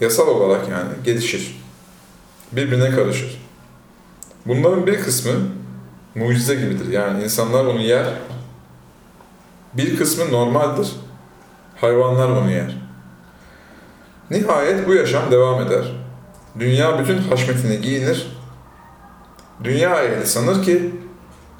yasal 0.00 0.28
olarak 0.28 0.68
yani 0.68 0.88
gelişir. 1.04 1.65
Birbirine 2.56 2.90
karışır. 2.90 3.38
Bunların 4.46 4.86
bir 4.86 5.00
kısmı 5.00 5.32
mucize 6.14 6.54
gibidir. 6.54 6.92
Yani 6.92 7.24
insanlar 7.24 7.64
onu 7.64 7.80
yer, 7.80 8.06
bir 9.74 9.96
kısmı 9.96 10.32
normaldir. 10.32 10.92
Hayvanlar 11.76 12.28
onu 12.28 12.50
yer. 12.50 12.76
Nihayet 14.30 14.88
bu 14.88 14.94
yaşam 14.94 15.30
devam 15.30 15.62
eder. 15.62 15.84
Dünya 16.58 16.98
bütün 16.98 17.18
haşmetini 17.18 17.80
giyinir. 17.80 18.36
Dünya 19.64 20.02
ehli 20.02 20.26
sanır 20.26 20.62
ki 20.64 20.90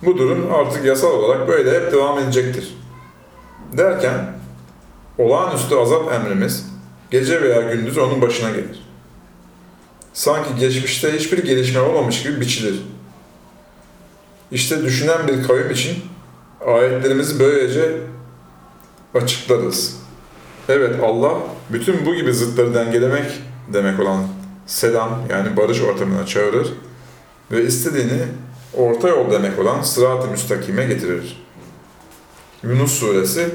bu 0.02 0.18
durum 0.18 0.54
artık 0.54 0.84
yasal 0.84 1.10
olarak 1.10 1.48
böyle 1.48 1.80
hep 1.80 1.92
devam 1.92 2.18
edecektir. 2.18 2.76
Derken 3.72 4.32
olağanüstü 5.18 5.76
azap 5.76 6.12
emrimiz 6.12 6.66
gece 7.10 7.42
veya 7.42 7.60
gündüz 7.60 7.98
onun 7.98 8.22
başına 8.22 8.50
gelir. 8.50 8.85
Sanki 10.16 10.60
geçmişte 10.60 11.18
hiçbir 11.18 11.38
gelişme 11.38 11.80
olmamış 11.80 12.22
gibi 12.22 12.40
biçilir. 12.40 12.82
İşte 14.50 14.84
düşünen 14.84 15.28
bir 15.28 15.42
kavim 15.42 15.70
için 15.70 15.96
ayetlerimizi 16.66 17.40
böylece 17.40 17.96
açıklarız. 19.14 19.96
Evet 20.68 20.96
Allah 21.04 21.34
bütün 21.70 22.06
bu 22.06 22.14
gibi 22.14 22.32
zıtları 22.32 22.74
dengelemek 22.74 23.30
demek 23.72 24.00
olan 24.00 24.26
selam 24.66 25.22
yani 25.30 25.56
barış 25.56 25.80
ortamına 25.80 26.26
çağırır 26.26 26.72
ve 27.50 27.64
istediğini 27.64 28.22
orta 28.74 29.08
yol 29.08 29.30
demek 29.30 29.58
olan 29.58 29.82
sırat-ı 29.82 30.28
müstakime 30.28 30.86
getirir. 30.86 31.44
Yunus 32.62 32.92
suresi 32.92 33.48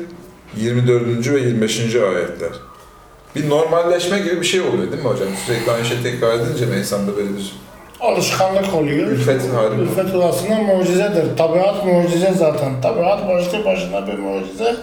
24. 0.58 1.28
ve 1.28 1.40
25. 1.40 1.96
ayetler. 1.96 2.71
Bir 3.36 3.50
normalleşme 3.50 4.20
gibi 4.20 4.42
bir 4.42 4.46
şey 4.46 4.62
oluyor 4.62 4.92
değil 4.92 5.04
mi 5.04 5.10
hocam? 5.10 5.28
Sürekli 5.46 5.72
aynı 5.72 5.86
şey 5.86 5.98
tekrar 6.04 6.40
edince 6.40 6.66
mi 6.66 6.76
insanda 6.78 7.18
böyle 7.18 7.30
bir 7.30 7.52
Alışkanlık 8.02 8.74
oluyor. 8.76 9.08
ülfet 9.08 9.42
hali 9.56 9.76
mi? 9.76 9.82
Ülfet 9.84 10.16
olasına 10.16 10.56
mucizedir. 10.60 11.38
Tabiat 11.38 11.86
mucize 11.86 12.34
zaten. 12.38 12.82
Tabiat 12.82 13.28
başlı 13.30 13.66
başına 13.66 14.08
bir 14.08 14.18
mucize. 14.20 14.76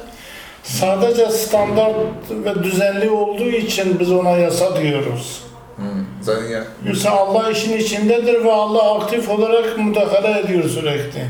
Sadece 0.63 1.31
standart 1.31 1.95
ve 2.31 2.63
düzenli 2.65 3.11
olduğu 3.11 3.49
için 3.49 4.01
biz 4.01 4.13
ona 4.13 4.31
yasa 4.31 4.83
diyoruz. 4.83 5.43
Hmm, 5.77 5.87
zaten 6.23 6.49
ya. 6.49 6.65
Yoksa 6.87 7.11
Allah 7.11 7.51
işin 7.51 7.77
içindedir 7.79 8.45
ve 8.45 8.53
Allah 8.53 8.95
aktif 8.95 9.31
olarak 9.31 9.79
müdahale 9.79 10.41
ediyor 10.41 10.65
sürekli. 10.65 11.27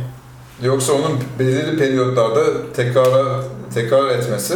Yoksa 0.62 0.92
onun 0.92 1.18
belirli 1.38 1.78
periyotlarda 1.78 2.72
tekrara 2.76 3.42
tekrar 3.74 4.08
etmesi 4.10 4.54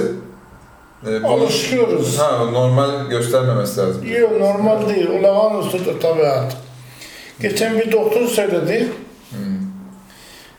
e, 1.07 1.23
bunu- 1.23 1.33
Alışıyoruz. 1.33 2.19
ha, 2.19 2.45
normal 2.45 3.07
göstermemesi 3.11 3.81
lazım. 3.81 4.13
Yok 4.21 4.41
normal 4.41 4.89
değil. 4.89 5.09
Olağanüstüdür 5.11 6.01
tabiat. 6.01 6.57
Geçen 7.41 7.79
bir 7.79 7.93
doktor 7.93 8.27
söyledi. 8.27 8.89
Hmm. 9.31 9.39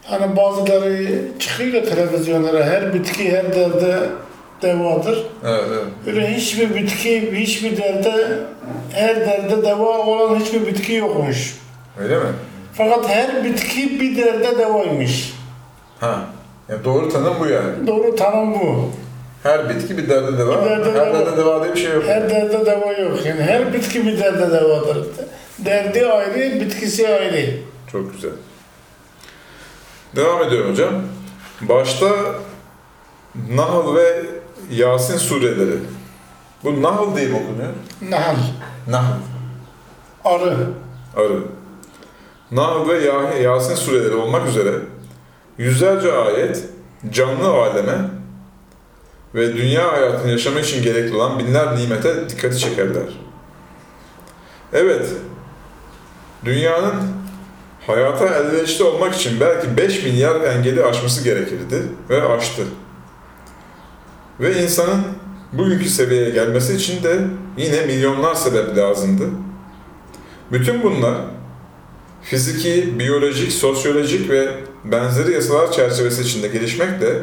Hani 0.03 0.35
bazıları 0.37 1.21
çıkıyor 1.39 1.85
televizyonlara 1.85 2.65
her 2.65 2.93
bitki 2.93 3.31
her 3.37 3.55
derde 3.55 3.99
devadır. 4.61 5.25
Evet, 5.45 5.63
evet. 5.69 5.83
Böyle 6.05 6.35
hiçbir 6.35 6.75
bitki, 6.75 7.39
hiçbir 7.39 7.77
derde, 7.77 8.39
her 8.91 9.15
derde 9.15 9.61
deva 9.65 9.97
olan 9.97 10.35
hiçbir 10.39 10.67
bitki 10.67 10.93
yokmuş. 10.93 11.57
Öyle 11.99 12.17
mi? 12.17 12.25
Fakat 12.73 13.09
her 13.09 13.43
bitki 13.43 13.99
bir 13.99 14.17
derde 14.17 14.57
devaymış. 14.57 15.33
Ha. 15.99 16.19
Ya 16.69 16.83
doğru 16.83 17.09
tanım 17.09 17.33
bu 17.39 17.47
yani. 17.47 17.87
Doğru 17.87 18.15
tanım 18.15 18.53
bu. 18.53 18.89
Her 19.43 19.69
bitki 19.69 19.97
bir 19.97 20.09
derde 20.09 20.37
deva. 20.37 20.65
Bir 20.65 20.69
derde 20.69 20.85
Her 20.89 20.95
deva. 21.13 21.19
derde 21.25 21.37
deva 21.37 21.63
diye 21.63 21.75
bir 21.75 21.79
şey 21.79 21.91
yok. 21.93 22.03
Her 22.07 22.29
derde 22.29 22.65
deva 22.65 22.91
yok. 22.93 23.25
Yani 23.25 23.41
her 23.41 23.73
bitki 23.73 24.05
bir 24.05 24.19
derde 24.19 24.51
devadır. 24.51 25.07
Derdi 25.59 26.05
ayrı, 26.07 26.59
bitkisi 26.61 27.07
ayrı. 27.07 27.57
Çok 27.91 28.13
güzel. 28.13 28.31
Devam 30.15 30.43
ediyorum 30.43 30.71
hocam. 30.71 30.93
Başta 31.61 32.09
Nahl 33.51 33.95
ve 33.95 34.21
Yasin 34.71 35.17
sureleri. 35.17 35.75
Bu 36.63 36.81
Nahl 36.81 37.15
diye 37.17 37.27
mi 37.27 37.35
okunuyor? 37.35 37.69
Nahl, 38.01 38.35
Nahl. 38.87 39.13
arı. 40.25 40.57
Arı. 41.15 41.39
Nahl 42.51 42.89
ve 42.89 42.93
Ya- 43.05 43.37
Yasin 43.51 43.75
sureleri 43.75 44.15
olmak 44.15 44.47
üzere 44.47 44.71
yüzlerce 45.57 46.11
ayet 46.13 46.63
canlı 47.11 47.47
aleme 47.47 47.95
ve 49.35 49.57
dünya 49.57 49.93
hayatını 49.93 50.31
yaşamak 50.31 50.65
için 50.65 50.83
gerekli 50.83 51.15
olan 51.15 51.39
binler 51.39 51.77
nimete 51.77 52.29
dikkati 52.29 52.59
çekerler. 52.59 53.19
Evet, 54.73 55.05
dünyanın 56.45 56.93
hayata 57.87 58.27
elverişli 58.27 58.83
olmak 58.83 59.15
için 59.15 59.39
belki 59.39 59.77
5 59.77 60.03
milyar 60.03 60.41
engeli 60.41 60.83
aşması 60.83 61.23
gerekirdi 61.23 61.83
ve 62.09 62.27
aştı. 62.27 62.63
Ve 64.39 64.63
insanın 64.63 65.01
bugünkü 65.53 65.89
seviyeye 65.89 66.29
gelmesi 66.29 66.73
için 66.75 67.03
de 67.03 67.19
yine 67.57 67.85
milyonlar 67.85 68.35
sebep 68.35 68.77
lazımdı. 68.77 69.23
Bütün 70.51 70.83
bunlar 70.83 71.15
fiziki, 72.21 72.99
biyolojik, 72.99 73.51
sosyolojik 73.51 74.29
ve 74.29 74.49
benzeri 74.85 75.31
yasalar 75.31 75.71
çerçevesi 75.71 76.21
içinde 76.21 76.47
gelişmekle 76.47 77.13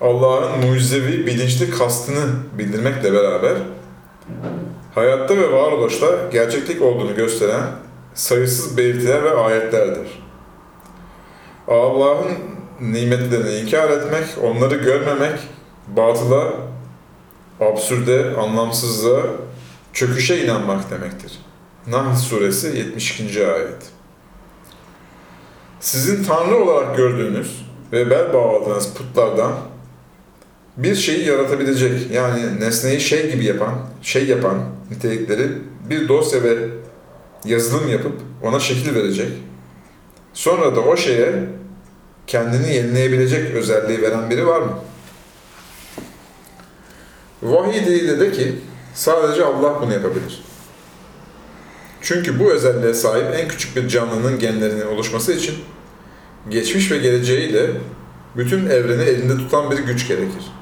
Allah'ın 0.00 0.66
mucizevi 0.66 1.26
bilinçli 1.26 1.70
kastını 1.70 2.24
bildirmekle 2.58 3.12
beraber 3.12 3.56
hayatta 4.94 5.36
ve 5.36 5.52
varoluşta 5.52 6.06
gerçeklik 6.32 6.82
olduğunu 6.82 7.14
gösteren 7.14 7.62
sayısız 8.14 8.76
belirtiler 8.76 9.22
ve 9.22 9.30
ayetlerdir. 9.30 10.22
Allah'ın 11.68 12.32
nimetlerini 12.80 13.54
inkar 13.54 13.90
etmek, 13.90 14.24
onları 14.42 14.74
görmemek, 14.76 15.38
batıla, 15.88 16.52
absürde, 17.60 18.36
anlamsızlığa, 18.36 19.22
çöküşe 19.92 20.44
inanmak 20.44 20.90
demektir. 20.90 21.38
Nahl 21.86 22.16
suresi 22.16 22.78
72. 22.78 23.46
ayet. 23.46 23.90
Sizin 25.80 26.24
Tanrı 26.24 26.56
olarak 26.56 26.96
gördüğünüz 26.96 27.66
ve 27.92 28.10
bel 28.10 28.32
bağladığınız 28.32 28.94
putlardan 28.94 29.52
bir 30.78 30.94
şeyi 30.94 31.26
yaratabilecek 31.26 32.10
yani 32.10 32.60
nesneyi 32.60 33.00
şey 33.00 33.32
gibi 33.32 33.44
yapan, 33.44 33.74
şey 34.02 34.26
yapan 34.26 34.58
nitelikleri 34.90 35.48
bir 35.90 36.08
dosya 36.08 36.42
ve 36.42 36.58
yazılım 37.44 37.88
yapıp 37.88 38.12
ona 38.42 38.60
şekil 38.60 38.94
verecek. 38.94 39.28
Sonra 40.34 40.76
da 40.76 40.80
o 40.80 40.96
şeye 40.96 41.32
kendini 42.26 42.74
yenileyebilecek 42.74 43.54
özelliği 43.54 44.02
veren 44.02 44.30
biri 44.30 44.46
var 44.46 44.60
mı? 44.60 44.78
Vahiy 47.42 47.86
diliyle 47.86 48.20
de 48.20 48.32
ki 48.32 48.56
sadece 48.94 49.44
Allah 49.44 49.82
bunu 49.82 49.92
yapabilir. 49.92 50.44
Çünkü 52.00 52.38
bu 52.38 52.52
özelliğe 52.52 52.94
sahip 52.94 53.26
en 53.34 53.48
küçük 53.48 53.76
bir 53.76 53.88
canlının 53.88 54.38
genlerinin 54.38 54.86
oluşması 54.86 55.32
için 55.32 55.54
geçmiş 56.50 56.90
ve 56.90 56.98
geleceğiyle 56.98 57.70
bütün 58.36 58.66
evreni 58.66 59.02
elinde 59.02 59.36
tutan 59.36 59.70
bir 59.70 59.78
güç 59.78 60.08
gerekir. 60.08 60.57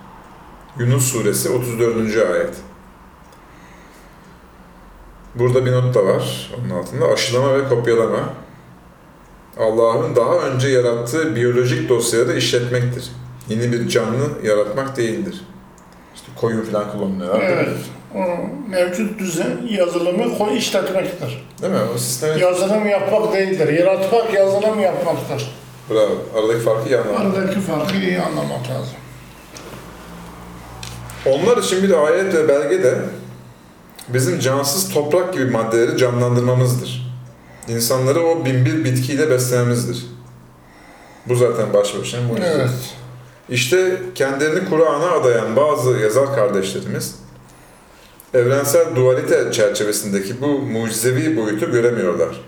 Yunus 0.79 1.13
suresi 1.13 1.51
34. 1.51 1.97
ayet. 2.31 2.55
Burada 5.35 5.67
bir 5.67 5.73
not 5.73 5.95
da 5.95 6.07
var 6.07 6.53
onun 6.61 6.81
altında. 6.81 7.07
Aşılama 7.07 7.55
ve 7.55 7.69
kopyalama 7.69 8.35
Allah'ın 9.59 10.17
daha 10.17 10.35
önce 10.35 10.69
yarattığı 10.69 11.37
biyolojik 11.37 11.89
dosyaları 11.89 12.39
işletmektir. 12.39 13.11
Yeni 13.49 13.73
bir 13.73 13.89
canlı 13.89 14.29
yaratmak 14.43 14.97
değildir. 14.97 15.45
İşte 16.15 16.27
koyun 16.37 16.63
falan 16.63 16.93
kullanılıyor. 16.93 17.43
Evet. 17.43 17.69
O 18.15 18.21
mevcut 18.71 19.19
düzen 19.19 19.59
yazılımı 19.69 20.39
koy 20.39 20.59
işletmektir. 20.59 21.47
Değil 21.63 21.73
mi? 21.73 21.79
O 21.95 21.99
sistemi... 21.99 22.41
Yazılım 22.41 22.87
yapmak 22.87 23.33
değildir. 23.35 23.69
Yaratmak 23.73 24.35
yazılım 24.35 24.81
yapmaktır. 24.81 25.55
Bravo. 25.91 26.19
Aradaki 26.37 26.61
farkı 26.61 26.89
iyi 26.89 26.99
anladım. 26.99 27.17
Aradaki 27.17 27.61
farkı 27.61 27.97
iyi 27.97 28.21
anlamak 28.21 28.71
lazım. 28.71 28.97
Onlar 31.27 31.57
için 31.57 31.83
bir 31.83 32.07
ayet 32.07 32.35
ve 32.35 32.49
belge 32.49 32.83
de 32.83 32.95
bizim 34.09 34.41
cansız 34.41 34.89
toprak 34.89 35.33
gibi 35.33 35.45
maddeleri 35.45 35.97
canlandırmamızdır. 35.97 37.17
İnsanları 37.69 38.21
o 38.21 38.45
binbir 38.45 38.85
bitkiyle 38.85 39.31
beslememizdir. 39.31 40.07
Bu 41.27 41.37
zaten 41.37 41.73
baş 41.73 41.99
başına 41.99 42.21
mucize. 42.21 42.49
Evet. 42.49 42.71
İşte 43.49 44.03
kendilerini 44.15 44.71
Kur'an'a 44.71 45.11
adayan 45.11 45.57
bazı 45.57 45.91
yazar 45.91 46.35
kardeşlerimiz 46.35 47.15
evrensel 48.35 48.97
dualite 48.97 49.53
çerçevesindeki 49.53 50.41
bu 50.41 50.47
mucizevi 50.47 51.37
boyutu 51.37 51.73
göremiyorlar. 51.73 52.41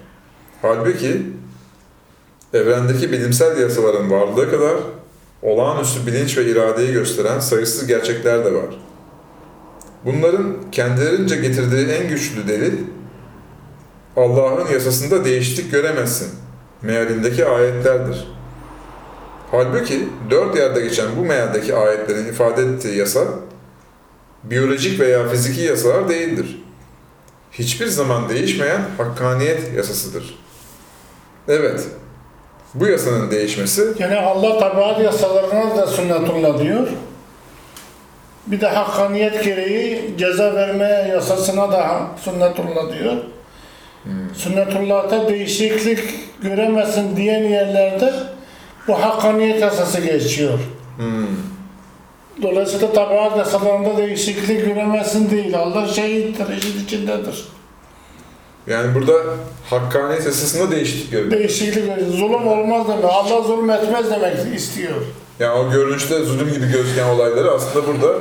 Halbuki 0.63 1.23
evrendeki 2.55 3.13
bilimsel 3.13 3.61
yasaların 3.61 4.11
varlığı 4.11 4.51
kadar 4.51 4.75
olağanüstü 5.43 6.07
bilinç 6.07 6.39
ve 6.39 6.45
iradeyi 6.45 6.93
gösteren 6.93 7.41
sayısız 7.41 7.87
gerçekler 7.87 8.45
de 8.45 8.55
var. 8.55 8.79
Bunların 10.05 10.57
kendilerince 10.73 11.37
getirdiği 11.37 11.87
en 11.87 12.09
güçlü 12.09 12.49
delil 12.49 12.75
Allah'ın 14.17 14.69
yasasında 14.73 15.25
değişiklik 15.25 15.73
göremezsin 15.73 16.29
mealindeki 16.83 17.47
ayetlerdir. 17.47 18.29
Halbuki 19.51 20.09
dört 20.31 20.57
yerde 20.57 20.81
geçen 20.81 21.07
bu 21.17 21.25
mealdeki 21.25 21.75
ayetlerin 21.75 22.29
ifade 22.29 22.63
ettiği 22.63 22.97
yasa 22.97 23.25
biyolojik 24.45 25.01
veya 25.01 25.29
fiziki 25.29 25.61
yasalar 25.61 26.09
değildir. 26.09 26.63
Hiçbir 27.53 27.87
zaman 27.87 28.29
değişmeyen 28.29 28.81
hakkaniyet 28.97 29.75
yasasıdır. 29.77 30.39
Evet, 31.49 31.85
bu 32.75 32.87
yasanın 32.87 33.31
değişmesi 33.31 33.83
Yani 33.99 34.17
Allah 34.17 34.59
tabiat 34.59 35.01
yasalarına 35.01 35.77
da 35.77 35.87
sünnetullah 35.87 36.63
diyor. 36.63 36.89
Bir 38.47 38.61
de 38.61 38.69
hakkaniyet 38.69 39.45
gereği 39.45 40.15
ceza 40.19 40.55
verme 40.55 41.09
yasasına 41.11 41.73
da 41.73 42.01
sünnetullah 42.25 42.99
diyor. 42.99 43.17
Sünnetullah'ta 44.35 45.29
değişiklik 45.29 46.01
göremesin 46.43 47.17
diyen 47.17 47.45
yerlerde 47.45 48.13
bu 48.89 49.03
hakkaniyet 49.03 49.63
yasası 49.63 50.01
geçiyor. 50.01 50.59
Hmm. 50.97 51.27
Dolayısıyla 52.43 52.93
tabiat 52.93 53.37
yasalarında 53.37 53.97
değişiklik 53.97 54.65
göremezsin 54.65 55.31
değil. 55.31 55.59
Allah 55.59 55.87
şehittir, 55.87 56.57
işin 56.57 56.85
içindedir. 56.85 57.45
Yani 58.71 58.95
burada 58.95 59.13
hakkaniyet 59.71 60.27
yasasında 60.27 60.71
değişiklik 60.71 61.11
görüyor. 61.11 61.31
Değişiklik, 61.31 61.85
zulüm 62.17 62.47
olmaz 62.47 62.89
demek. 62.89 63.05
Allah 63.05 63.43
zulüm 63.43 63.71
etmez 63.71 64.11
demek 64.11 64.55
istiyor. 64.57 64.95
Yani 65.41 65.53
o 65.53 65.71
görünüşte 65.73 66.25
zulüm 66.25 66.53
gibi 66.53 66.73
gözüken 66.73 67.09
olayları 67.09 67.51
aslında 67.51 67.87
burada 67.87 68.19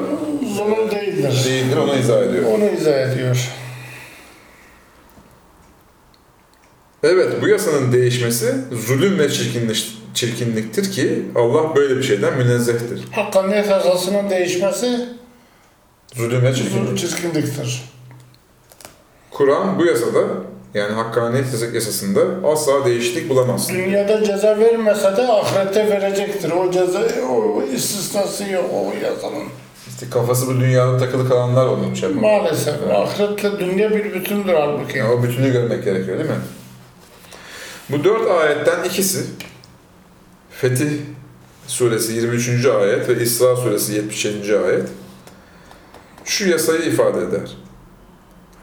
Zulüm 0.55 0.91
değildir. 0.91 1.43
değildir, 1.45 1.77
ona 1.77 1.95
izah 1.95 2.21
ediyor. 2.23 2.43
Onu 2.45 2.65
izah 2.65 3.11
ediyor. 3.11 3.49
Evet, 7.03 7.33
bu 7.41 7.47
yasanın 7.47 7.91
değişmesi 7.91 8.55
zulüm 8.71 9.19
ve 9.19 9.29
çirkinlik, 9.29 9.97
çirkinliktir 10.13 10.91
ki 10.91 11.23
Allah 11.35 11.75
böyle 11.75 11.97
bir 11.97 12.03
şeyden 12.03 12.37
münezzehtir. 12.37 13.03
Hakkaniyet 13.11 13.69
yasasının 13.69 14.29
değişmesi 14.29 15.05
Zulüm 16.15 16.41
ve 16.43 16.53
zulüm 16.53 16.95
çirkinlik. 16.95 16.97
çirkinliktir. 16.97 17.83
Kur'an 19.37 19.79
bu 19.79 19.85
yasada 19.85 20.19
yani 20.73 20.93
hakkaniyet 20.93 21.73
yasasında 21.73 22.21
asla 22.47 22.85
değişiklik 22.85 23.29
bulamaz. 23.29 23.69
Dünyada 23.69 24.23
ceza 24.23 24.59
vermese 24.59 25.17
de 25.17 25.27
ahirette 25.27 25.89
verecektir. 25.89 26.51
O 26.51 26.71
ceza, 26.71 26.99
o 27.31 27.63
istisnası 27.63 28.49
yok 28.49 28.65
o 28.73 29.05
yasanın. 29.05 29.43
İşte 29.89 30.09
kafası 30.09 30.47
bu 30.47 30.59
dünyada 30.59 30.97
takılı 30.97 31.29
kalanlar 31.29 31.65
olmuş. 31.65 31.99
Şey. 31.99 32.09
Maalesef. 32.09 32.73
Ahiretle 32.91 33.59
dünya 33.59 33.91
bir 33.91 34.13
bütündür 34.13 34.53
halbuki. 34.53 34.97
Yani 34.97 35.13
o 35.13 35.23
bütünü 35.23 35.51
görmek 35.51 35.83
gerekiyor 35.83 36.17
değil 36.17 36.29
mi? 36.29 36.35
Bu 37.89 38.03
dört 38.03 38.31
ayetten 38.31 38.83
ikisi 38.83 39.25
Fetih 40.51 40.91
suresi 41.67 42.13
23. 42.13 42.65
ayet 42.65 43.09
ve 43.09 43.23
İsra 43.23 43.55
suresi 43.55 43.93
77. 43.93 44.57
ayet 44.57 44.87
şu 46.25 46.49
yasayı 46.49 46.81
ifade 46.81 47.19
eder. 47.19 47.66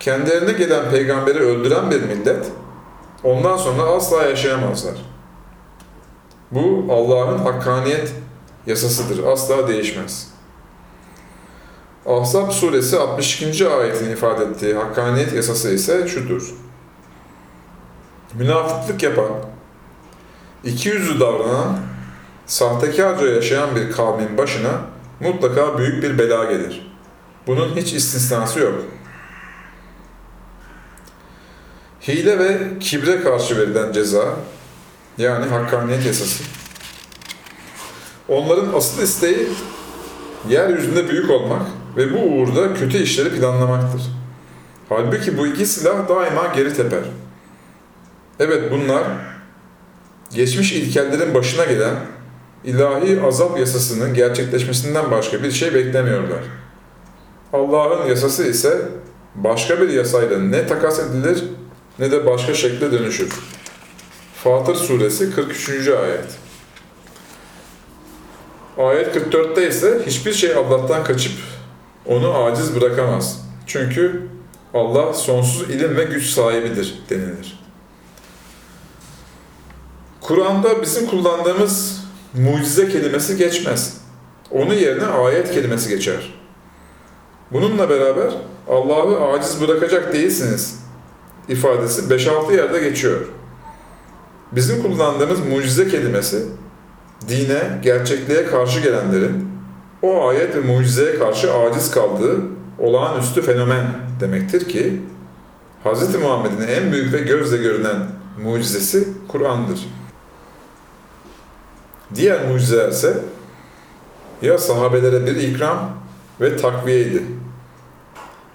Kendilerine 0.05 0.52
gelen 0.52 0.90
peygamberi 0.90 1.38
öldüren 1.38 1.90
bir 1.90 2.02
millet 2.02 2.46
ondan 3.22 3.57
sonra 3.57 3.82
asla 3.82 4.22
yaşayamazlar. 4.22 4.94
Bu 6.50 6.86
Allah'ın 6.90 7.38
hakkaniyet 7.38 8.12
yasasıdır. 8.66 9.24
Asla 9.24 9.68
değişmez. 9.68 10.30
Ahzab 12.07 12.50
suresi 12.50 12.98
62. 12.98 13.68
ayetin 13.68 14.11
ifade 14.11 14.44
ettiği 14.44 14.74
hakkaniyet 14.74 15.32
yasası 15.32 15.70
ise 15.70 16.09
şudur. 16.09 16.55
Münafıklık 18.34 19.02
yapan, 19.02 19.30
iki 20.64 20.88
yüzlü 20.88 21.20
davranan, 21.20 21.78
sahtekarca 22.46 23.26
yaşayan 23.26 23.76
bir 23.76 23.92
kavmin 23.92 24.38
başına 24.38 24.80
mutlaka 25.20 25.78
büyük 25.78 26.02
bir 26.02 26.18
bela 26.18 26.44
gelir. 26.44 26.94
Bunun 27.46 27.76
hiç 27.76 27.92
istisnası 27.92 28.61
yok. 28.61 28.74
Hile 32.09 32.38
ve 32.38 32.59
kibre 32.80 33.20
karşı 33.20 33.59
verilen 33.59 33.92
ceza, 33.92 34.24
yani 35.18 35.46
hakkaniyet 35.46 36.07
yasası, 36.07 36.44
onların 38.28 38.72
asıl 38.74 39.02
isteği 39.02 39.48
yeryüzünde 40.48 41.09
büyük 41.09 41.30
olmak 41.30 41.62
ve 41.96 42.14
bu 42.14 42.18
uğurda 42.18 42.74
kötü 42.74 42.98
işleri 42.98 43.30
planlamaktır. 43.30 44.02
Halbuki 44.88 45.38
bu 45.38 45.46
iki 45.46 45.66
silah 45.66 46.09
daima 46.09 46.46
geri 46.57 46.74
teper. 46.74 47.05
Evet 48.40 48.72
bunlar 48.72 49.05
geçmiş 50.34 50.72
ilkellerin 50.72 51.34
başına 51.34 51.64
gelen 51.64 51.94
ilahi 52.64 53.22
azap 53.22 53.59
yasasının 53.59 54.14
gerçekleşmesinden 54.14 55.11
başka 55.11 55.42
bir 55.42 55.50
şey 55.50 55.74
beklemiyorlar. 55.74 56.40
Allah'ın 57.52 58.09
yasası 58.09 58.44
ise 58.44 58.88
başka 59.34 59.80
bir 59.80 59.88
yasayla 59.88 60.38
ne 60.38 60.66
takas 60.66 60.98
edilir 60.98 61.44
ne 61.99 62.11
de 62.11 62.26
başka 62.26 62.55
şekle 62.55 62.92
dönüşür. 62.92 63.32
Fatır 64.45 64.74
suresi 64.74 65.34
43. 65.34 65.88
ayet. 65.88 66.24
Ayet 68.78 69.16
44'te 69.16 69.68
ise 69.68 70.03
hiçbir 70.07 70.32
şey 70.32 70.55
Allah'tan 70.55 71.05
kaçıp 71.05 71.32
onu 72.07 72.34
aciz 72.34 72.76
bırakamaz. 72.76 73.40
Çünkü 73.66 74.28
Allah 74.74 75.14
sonsuz 75.14 75.70
ilim 75.70 75.97
ve 75.97 76.05
güç 76.05 76.26
sahibidir 76.26 77.03
denilir. 77.11 77.64
Kur'an'da 80.20 80.82
bizim 80.82 81.07
kullandığımız 81.07 82.05
mucize 82.34 82.88
kelimesi 82.88 83.36
geçmez. 83.36 83.97
Onun 84.51 84.74
yerine 84.74 85.07
ayet 85.07 85.55
kelimesi 85.55 85.88
geçer. 85.88 86.34
Bununla 87.51 87.90
beraber 87.90 88.32
Allah'ı 88.68 89.32
aciz 89.32 89.61
bırakacak 89.61 90.12
değilsiniz 90.12 90.84
ifadesi 91.49 92.03
5-6 92.14 92.57
yerde 92.57 92.80
geçiyor. 92.80 93.20
Bizim 94.53 94.82
kullandığımız 94.82 95.40
mucize 95.40 95.88
kelimesi 95.88 96.47
dine, 97.28 97.80
gerçekliğe 97.82 98.47
karşı 98.47 98.80
gelenlerin 98.80 99.49
o 100.03 100.28
ayet 100.28 100.57
ve 100.57 100.61
mucizeye 100.61 101.18
karşı 101.18 101.55
aciz 101.55 101.90
kaldığı 101.90 102.36
olağanüstü 102.78 103.42
fenomen 103.42 103.86
demektir 104.20 104.68
ki 104.68 105.03
Hz. 105.84 106.14
Muhammed'in 106.14 106.68
en 106.68 106.92
büyük 106.92 107.12
ve 107.12 107.18
gözle 107.18 107.57
görünen 107.57 107.97
mucizesi 108.42 109.09
Kur'an'dır. 109.28 109.80
Diğer 112.14 112.49
mucizeler 112.49 112.88
ise 112.88 113.18
ya 114.42 114.59
sahabelere 114.59 115.26
bir 115.26 115.36
ikram 115.36 115.90
ve 116.40 116.57
takviyeydi 116.57 117.22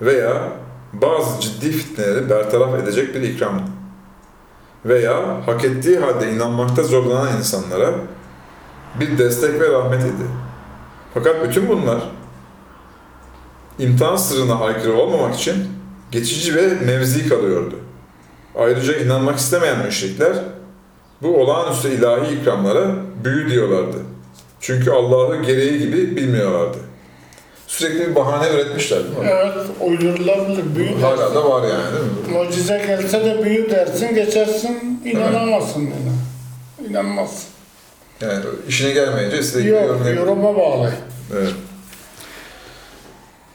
veya 0.01 0.51
bazı 0.93 1.41
ciddi 1.41 1.71
fitneleri 1.71 2.29
bertaraf 2.29 2.75
edecek 2.83 3.15
bir 3.15 3.21
ikramdı. 3.21 3.63
Veya 4.85 5.47
hak 5.47 5.65
ettiği 5.65 5.99
halde 5.99 6.31
inanmakta 6.31 6.83
zorlanan 6.83 7.37
insanlara 7.37 7.93
bir 8.99 9.17
destek 9.17 9.61
ve 9.61 9.69
rahmet 9.69 10.01
idi. 10.01 10.25
Fakat 11.13 11.43
bütün 11.43 11.69
bunlar 11.69 11.99
imtihan 13.79 14.15
sırrına 14.15 14.59
aykırı 14.59 14.93
olmamak 14.93 15.35
için 15.35 15.67
geçici 16.11 16.55
ve 16.55 16.67
mevzi 16.85 17.29
kalıyordu. 17.29 17.75
Ayrıca 18.55 18.97
inanmak 18.97 19.37
istemeyen 19.37 19.85
müşrikler 19.85 20.35
bu 21.21 21.41
olağanüstü 21.41 21.89
ilahi 21.89 22.35
ikramlara 22.35 22.95
büyü 23.23 23.49
diyorlardı. 23.49 23.97
Çünkü 24.59 24.91
Allah'ı 24.91 25.41
gereği 25.41 25.79
gibi 25.79 26.15
bilmiyorlardı. 26.15 26.77
Sürekli 27.69 28.09
bir 28.09 28.15
bahane 28.15 28.49
üretmişler 28.53 29.03
değil 29.03 29.17
mi? 29.17 29.29
Evet, 29.29 29.53
uydurulabilir. 29.81 30.75
Büyü 30.75 30.95
Hala 31.01 31.17
dersin. 31.17 31.35
da 31.35 31.49
var 31.49 31.63
yani 31.69 31.83
değil 31.93 32.37
mi? 32.37 32.45
Mucize 32.45 32.77
gelse 32.87 33.25
de 33.25 33.43
büyü 33.43 33.69
dersin, 33.69 34.15
geçersin, 34.15 35.01
inanamazsın 35.05 35.79
yine. 35.81 36.89
İnanmazsın. 36.89 37.45
Yani 38.21 38.45
işine 38.67 38.91
gelmeyince 38.91 39.59
gibi 39.61 39.69
Yok, 39.69 39.81
yorumlayabilir. 39.81 40.17
yoruma 40.17 40.55
bağlı. 40.55 40.93
Evet. 41.37 41.53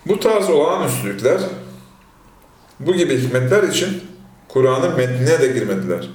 Bu 0.07 0.21
tarz 0.21 0.51
olağanüstülükler, 0.51 1.41
bu 2.81 2.95
gibi 2.95 3.19
hikmetler 3.23 3.63
için 3.63 4.03
Kur'an'ın 4.49 4.97
metnine 4.97 5.41
de 5.41 5.47
girmediler. 5.47 6.09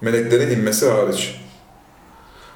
Meleklerin 0.00 0.50
inmesi 0.50 0.88
hariç. 0.88 1.34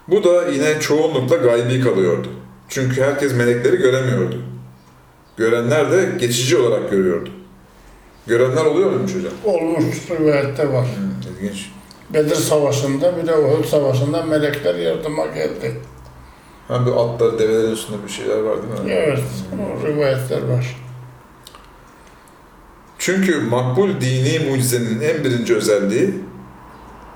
Bu 0.09 0.24
da 0.24 0.47
yine 0.49 0.81
çoğunlukla 0.81 1.37
gaybi 1.37 1.81
kalıyordu. 1.81 2.28
Çünkü 2.71 3.03
herkes 3.03 3.35
melekleri 3.35 3.77
göremiyordu. 3.77 4.43
Görenler 5.37 5.93
de 5.93 6.09
geçici 6.21 6.57
olarak 6.57 6.91
görüyordu. 6.91 7.31
Görenler 8.27 8.64
oluyor 8.64 8.91
muymuş 8.91 9.14
hocam? 9.14 9.33
Olmuş 9.45 10.11
rivayette 10.11 10.73
var. 10.73 10.87
Hmm, 10.87 11.35
ilginç. 11.35 11.71
Bedir 12.14 12.35
Savaşı'nda 12.35 13.16
bir 13.16 13.27
de 13.27 13.37
Uhud 13.37 13.64
Savaşı'nda 13.64 14.23
melekler 14.23 14.75
yardıma 14.75 15.27
geldi. 15.27 15.81
Hem 16.68 16.87
bir 16.87 16.91
atlar, 16.91 17.39
develerin 17.39 17.73
üstünde 17.73 18.05
bir 18.05 18.12
şeyler 18.12 18.39
var 18.39 18.57
değil 18.62 18.85
mi? 18.85 18.93
Evet, 18.93 19.23
o 19.83 19.87
rivayetler 19.87 20.43
var. 20.43 20.77
Çünkü 22.99 23.41
makbul 23.41 24.01
dini 24.01 24.51
mucizenin 24.51 25.01
en 25.01 25.25
birinci 25.25 25.55
özelliği 25.57 26.14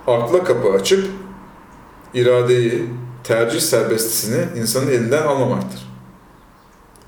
akla 0.07 0.45
kapı 0.45 0.73
açıp 0.73 1.07
iradeyi, 2.15 2.85
tercih 3.25 3.61
serbestisini 3.61 4.61
insanın 4.61 4.91
elinden 4.91 5.23
almamaktır. 5.23 5.95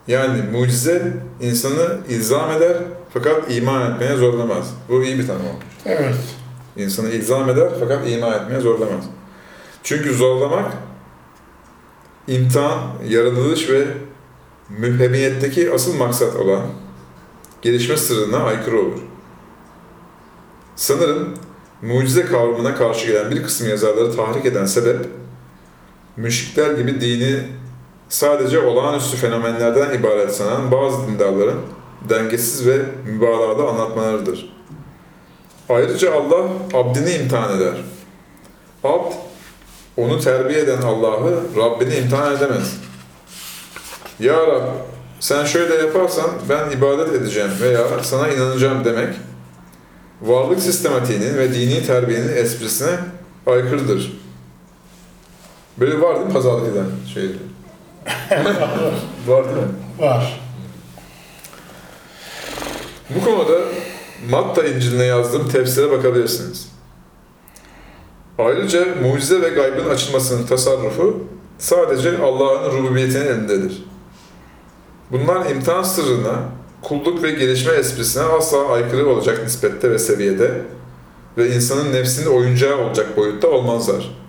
Yani 0.08 0.42
mucize 0.42 1.12
insanı 1.40 1.98
ilzam 2.08 2.50
eder 2.50 2.76
fakat 3.14 3.50
iman 3.50 3.92
etmeye 3.92 4.16
zorlamaz. 4.16 4.74
Bu 4.88 5.04
iyi 5.04 5.18
bir 5.18 5.26
tanım 5.26 5.46
olmuş. 5.46 5.64
Evet, 5.86 6.16
İnsanı 6.76 7.08
ilzam 7.08 7.50
eder 7.50 7.68
fakat 7.80 8.10
iman 8.10 8.32
etmeye 8.32 8.60
zorlamaz. 8.60 9.04
Çünkü 9.82 10.14
zorlamak 10.14 10.72
imtihan, 12.28 12.80
yaratılış 13.08 13.70
ve 13.70 13.86
müphemiyetteki 14.68 15.72
asıl 15.72 15.94
maksat 15.94 16.36
olan 16.36 16.62
gelişme 17.62 17.96
sırrına 17.96 18.38
aykırı 18.38 18.80
olur. 18.80 19.00
Sanırım 20.76 21.34
mucize 21.82 22.26
kavramına 22.26 22.74
karşı 22.74 23.06
gelen 23.06 23.30
bir 23.30 23.42
kısım 23.42 23.68
yazarları 23.68 24.16
tahrik 24.16 24.46
eden 24.46 24.66
sebep, 24.66 25.06
müşrikler 26.16 26.74
gibi 26.74 27.00
dini 27.00 27.40
sadece 28.08 28.58
olağanüstü 28.60 29.16
fenomenlerden 29.16 29.98
ibaret 29.98 30.34
sanan 30.34 30.72
bazı 30.72 31.06
dindarların 31.08 31.60
dengesiz 32.08 32.66
ve 32.66 32.78
mübalağalı 33.04 33.68
anlatmalarıdır. 33.68 34.56
Ayrıca 35.68 36.14
Allah 36.14 36.48
abdini 36.74 37.10
imtihan 37.10 37.56
eder. 37.56 37.74
Abd, 38.84 39.12
onu 39.96 40.20
terbiye 40.20 40.60
eden 40.60 40.82
Allah'ı 40.82 41.40
Rabbini 41.56 41.94
imtihan 41.96 42.36
edemez. 42.36 42.76
Ya 44.20 44.46
Rab, 44.46 44.62
sen 45.20 45.44
şöyle 45.44 45.74
yaparsan 45.74 46.30
ben 46.48 46.70
ibadet 46.70 47.14
edeceğim 47.14 47.50
veya 47.60 47.88
sana 48.02 48.28
inanacağım 48.28 48.84
demek, 48.84 49.14
varlık 50.22 50.60
sistematiğinin 50.60 51.38
ve 51.38 51.54
dini 51.54 51.86
terbiyenin 51.86 52.36
esprisine 52.36 52.98
aykırıdır. 53.46 54.25
Böyle 55.80 56.00
var 56.00 56.16
değil 56.16 56.26
mi 56.26 56.32
pazarlık 56.32 56.72
eden 56.72 56.86
şey? 57.14 57.24
var 59.26 59.44
değil 59.44 59.56
mi? 59.56 59.72
Var. 59.98 60.40
Bu 63.10 63.24
konuda 63.24 63.58
Matta 64.30 64.64
İncil'ine 64.64 65.04
yazdığım 65.04 65.48
tefsire 65.48 65.90
bakabilirsiniz. 65.90 66.68
Ayrıca 68.38 68.86
mucize 69.02 69.42
ve 69.42 69.48
gaybın 69.48 69.90
açılmasının 69.90 70.46
tasarrufu 70.46 71.24
sadece 71.58 72.18
Allah'ın 72.18 72.72
rububiyetinin 72.72 73.26
elindedir. 73.26 73.84
Bunlar 75.10 75.50
imtihan 75.50 75.82
sırrına, 75.82 76.36
kulluk 76.82 77.22
ve 77.22 77.30
gelişme 77.30 77.72
esprisine 77.72 78.22
asla 78.22 78.68
aykırı 78.68 79.08
olacak 79.08 79.40
nispette 79.44 79.90
ve 79.90 79.98
seviyede 79.98 80.62
ve 81.38 81.54
insanın 81.54 81.92
nefsinin 81.92 82.26
oyuncağı 82.26 82.78
olacak 82.78 83.16
boyutta 83.16 83.48
olmazlar. 83.48 84.25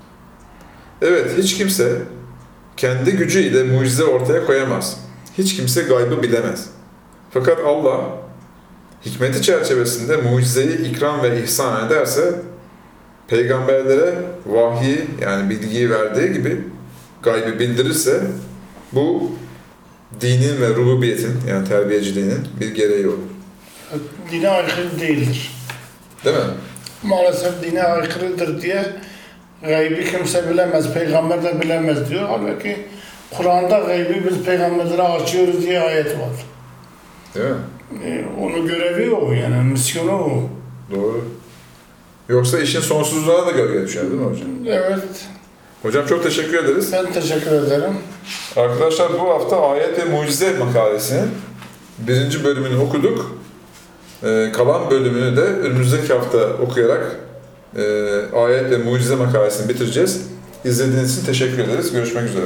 Evet, 1.02 1.32
hiç 1.38 1.58
kimse 1.58 2.02
kendi 2.78 3.12
gücüyle 3.12 3.64
mucize 3.64 4.04
ortaya 4.04 4.46
koyamaz. 4.46 5.00
Hiç 5.38 5.56
kimse 5.56 5.82
gaybı 5.82 6.24
bilemez. 6.24 6.70
Fakat 7.32 7.60
Allah 7.66 8.02
hikmeti 9.06 9.42
çerçevesinde 9.42 10.18
mucizeyi 10.18 10.90
ikram 10.90 11.24
ve 11.24 11.44
ihsan 11.44 11.88
ederse 11.88 12.42
peygamberlere 13.28 14.14
vahyi 14.46 15.06
yani 15.22 15.50
bilgiyi 15.50 15.90
verdiği 15.90 16.34
gibi 16.34 16.62
gaybı 17.24 17.60
bildirirse 17.60 18.22
bu 18.92 19.32
dinin 20.22 20.62
ve 20.62 20.70
rububiyetin 20.70 21.40
yani 21.50 21.68
terbiyeciliğinin 21.68 22.48
bir 22.60 22.76
gereği 22.76 23.08
olur. 23.08 23.18
Dine 24.32 24.50
aykırı 24.50 25.00
değildir. 25.00 25.52
Değil 26.26 26.36
mi? 26.36 26.44
Maalesef 27.04 27.64
dine 27.64 27.84
aykırıdır 27.84 28.62
diye 28.62 28.86
gaybi 29.64 30.06
kimse 30.12 30.50
bilemez, 30.50 30.94
peygamber 30.94 31.44
de 31.44 31.62
bilemez 31.62 32.10
diyor. 32.10 32.30
Halbuki 32.30 32.78
Kur'an'da 33.38 33.80
gaybi 33.80 34.24
biz 34.30 34.44
peygamberlere 34.44 35.02
açıyoruz 35.02 35.62
diye 35.62 35.80
ayet 35.80 36.06
var. 36.06 36.46
Değil 37.36 37.50
mi? 37.50 37.56
Ee, 38.06 38.26
onun 38.42 38.68
görevi 38.68 39.12
o 39.12 39.32
yani, 39.32 39.64
misyonu 39.64 40.12
o. 40.12 40.50
Doğru. 40.96 41.26
Yoksa 42.30 42.60
işin 42.60 42.80
sonsuzluğuna 42.80 43.46
da 43.48 43.52
gölge 43.52 43.88
düşer 43.88 44.04
değil 44.04 44.14
mi 44.14 44.26
hocam? 44.26 44.48
Evet, 44.68 45.26
Hocam 45.82 46.06
çok 46.06 46.24
teşekkür 46.24 46.64
ederiz. 46.64 46.94
ben 46.94 47.14
teşekkür 47.14 47.52
ederim. 47.52 47.94
Arkadaşlar 48.56 49.14
bu 49.14 49.30
hafta 49.30 49.70
ayet 49.70 50.00
ve 50.00 50.04
mucize 50.06 50.54
makalesinin 50.54 51.30
birinci 52.00 52.44
bölümünü 52.44 52.78
okuduk. 52.78 53.38
Ee, 54.24 54.52
kalan 54.54 54.92
bölümünü 54.92 55.38
de 55.38 55.42
önümüzdeki 55.42 56.14
hafta 56.14 56.38
okuyarak 56.54 57.16
e, 57.78 57.84
ayet 58.36 58.72
ve 58.72 58.78
mucize 58.78 59.16
makalesini 59.16 59.70
bitireceğiz. 59.70 60.22
İzlediğiniz 60.66 61.18
için 61.18 61.26
teşekkür 61.26 61.60
ederiz. 61.60 61.92
Görüşmek 61.92 62.30
üzere. 62.30 62.46